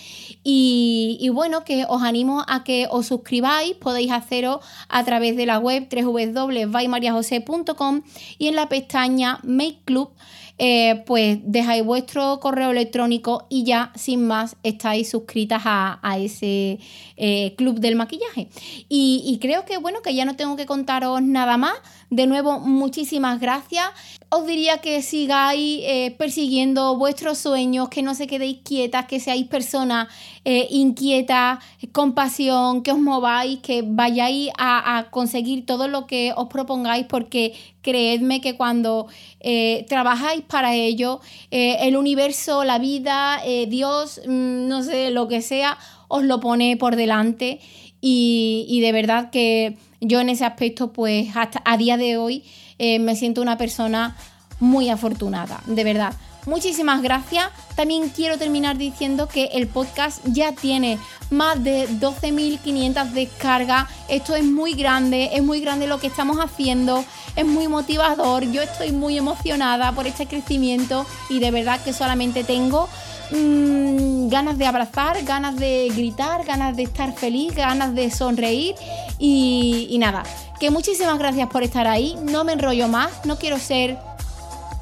Y, 0.44 1.28
bueno, 1.34 1.64
que 1.64 1.86
os 1.90 2.04
animo 2.04 2.46
a 2.48 2.64
que 2.64 2.86
os 2.92 3.08
suscribáis, 3.08 3.74
podéis 3.78 4.12
hacerlo 4.12 4.62
a 4.90 5.04
través 5.04 5.36
de 5.36 5.48
la 5.48 5.58
web 5.58 5.88
www.vaimariajose.com 5.90 8.04
y 8.38 8.50
en 8.50 8.56
la 8.56 8.70
pestaña 8.70 9.40
Make 9.42 9.80
Club 9.86 10.12
eh, 10.58 11.04
pues 11.06 11.40
dejáis 11.44 11.84
vuestro 11.84 12.40
correo 12.40 12.72
electrónico 12.72 13.46
y 13.50 13.66
ya 13.66 13.92
sin 13.96 14.26
más 14.26 14.56
estáis 14.64 15.10
suscritas 15.10 15.64
a, 15.66 16.00
ese 16.18 16.80
eh, 17.18 17.56
club 17.58 17.80
del 17.80 17.96
maquillaje. 17.96 18.50
Y, 18.88 19.22
y 19.26 19.40
creo 19.40 19.66
que 19.66 19.78
bueno, 19.78 20.02
que 20.02 20.16
ya 20.16 20.26
no 20.26 20.36
tengo 20.36 20.56
que 20.56 20.66
contaros 20.66 21.22
nada 21.22 21.58
más. 21.58 21.76
De 22.16 22.28
nuevo, 22.28 22.62
muchísimas 22.62 23.42
gracias. 23.42 23.88
Os 24.30 24.48
diría 24.48 24.78
que 24.78 25.02
sigáis 25.02 25.82
eh, 25.84 26.16
persiguiendo 26.18 26.96
vuestros 26.96 27.38
sueños, 27.40 27.90
que 27.90 28.04
no 28.04 28.16
se 28.16 28.26
quedéis 28.26 28.60
quietas, 28.64 29.06
que 29.06 29.20
seáis 29.20 29.48
personas 29.48 30.08
eh, 30.46 30.66
inquietas, 30.70 31.60
con 31.92 32.14
pasión, 32.14 32.84
que 32.84 32.94
os 32.94 33.00
mováis, 33.00 33.60
que 33.60 33.84
vayáis 33.86 34.50
a, 34.58 35.08
conseguir 35.12 35.66
todo 35.66 35.90
lo 35.90 36.08
que 36.08 36.32
os 36.38 36.48
propongáis, 36.48 37.06
porque 37.06 37.54
creedme 37.82 38.40
que 38.40 38.56
cuando 38.56 39.08
eh, 39.42 39.86
trabajáis 39.90 40.42
para 40.46 40.74
ello, 40.74 41.20
el 41.52 41.98
universo, 41.98 42.64
la 42.64 42.80
vida, 42.80 43.42
Dios, 43.68 44.22
mm, 44.26 44.70
no 44.70 44.84
sé, 44.84 45.12
lo 45.12 45.28
que 45.28 45.42
sea, 45.42 45.78
os 46.08 46.24
lo 46.24 46.40
pone 46.40 46.78
por 46.78 46.96
delante. 46.96 47.60
Y 48.08 48.80
de 48.82 48.92
verdad 48.92 49.32
que 49.32 49.78
yo 50.08 50.20
en 50.20 50.30
ese 50.30 50.46
aspecto, 50.46 50.94
pues 50.94 51.36
hasta 51.36 51.62
a 51.66 51.78
día 51.78 51.98
de 51.98 52.18
hoy 52.18 52.44
eh, 52.78 53.00
me 53.00 53.16
siento 53.16 53.42
una 53.42 53.58
persona 53.58 54.16
muy 54.60 54.90
afortunada, 54.90 55.62
de 55.66 55.84
verdad. 55.84 56.14
Muchísimas 56.46 57.02
gracias. 57.02 57.50
También 57.76 58.10
quiero 58.10 58.38
terminar 58.38 58.78
diciendo 58.78 59.28
que 59.28 59.46
el 59.54 59.68
podcast 59.68 60.20
ya 60.26 60.52
tiene 60.52 61.00
más 61.32 61.64
de 61.64 61.90
12.500 61.90 63.12
descargas. 63.12 63.88
Esto 64.10 64.36
es 64.36 64.44
muy 64.44 64.74
grande, 64.74 65.32
es 65.34 65.42
muy 65.42 65.60
grande 65.60 65.88
lo 65.88 66.00
que 66.00 66.08
estamos 66.08 66.38
haciendo, 66.38 67.04
es 67.36 67.46
muy 67.46 67.68
motivador. 67.68 68.44
Yo 68.52 68.62
estoy 68.62 68.92
muy 68.92 69.18
emocionada 69.18 69.92
por 69.94 70.06
este 70.06 70.28
crecimiento 70.28 71.08
y 71.30 71.40
de 71.40 71.50
verdad 71.50 71.82
que 71.84 71.94
solamente 71.94 72.44
tengo 72.44 72.88
mm, 73.32 74.30
ganas 74.30 74.58
de 74.58 74.66
abrazar, 74.66 75.24
ganas 75.24 75.58
de 75.58 75.92
gritar, 75.96 76.46
ganas 76.46 76.76
de 76.76 76.84
estar 76.84 77.14
feliz, 77.14 77.56
ganas 77.56 77.96
de 77.96 78.12
sonreír 78.12 78.76
y, 79.20 79.96
nada. 80.00 80.24
Que 80.60 80.72
muchísimas 80.72 81.18
gracias 81.20 81.50
por 81.50 81.64
estar 81.64 81.88
ahí. 81.88 82.16
No 82.22 82.44
me 82.44 82.54
enrollo 82.54 82.88
más, 82.88 83.26
no 83.26 83.38
quiero 83.38 83.60
ser 83.60 83.98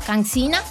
cansina. 0.05 0.61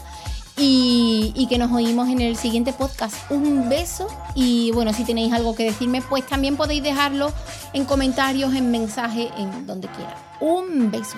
Y, 0.55 1.33
y, 1.35 1.47
que 1.47 1.57
nos 1.57 1.73
oímos 1.73 2.11
en 2.11 2.21
el 2.21 2.37
siguiente 2.37 2.75
podcast. 2.75 3.15
Un 3.31 3.71
beso 3.71 4.07
y 4.35 4.71
bueno, 4.73 4.93
si 4.93 5.03
tenéis 5.03 5.33
algo 5.33 5.55
que 5.55 5.65
decirme, 5.65 6.03
pues 6.03 6.27
también 6.27 6.57
podéis 6.57 6.83
dejarlo 6.83 7.33
en 7.73 7.87
comentarios, 7.87 8.55
en 8.55 8.71
mensaje, 8.71 9.31
en 9.39 9.67
donde 9.67 9.89
quiera. 9.89 10.15
Un 10.41 10.91
beso. 10.91 11.17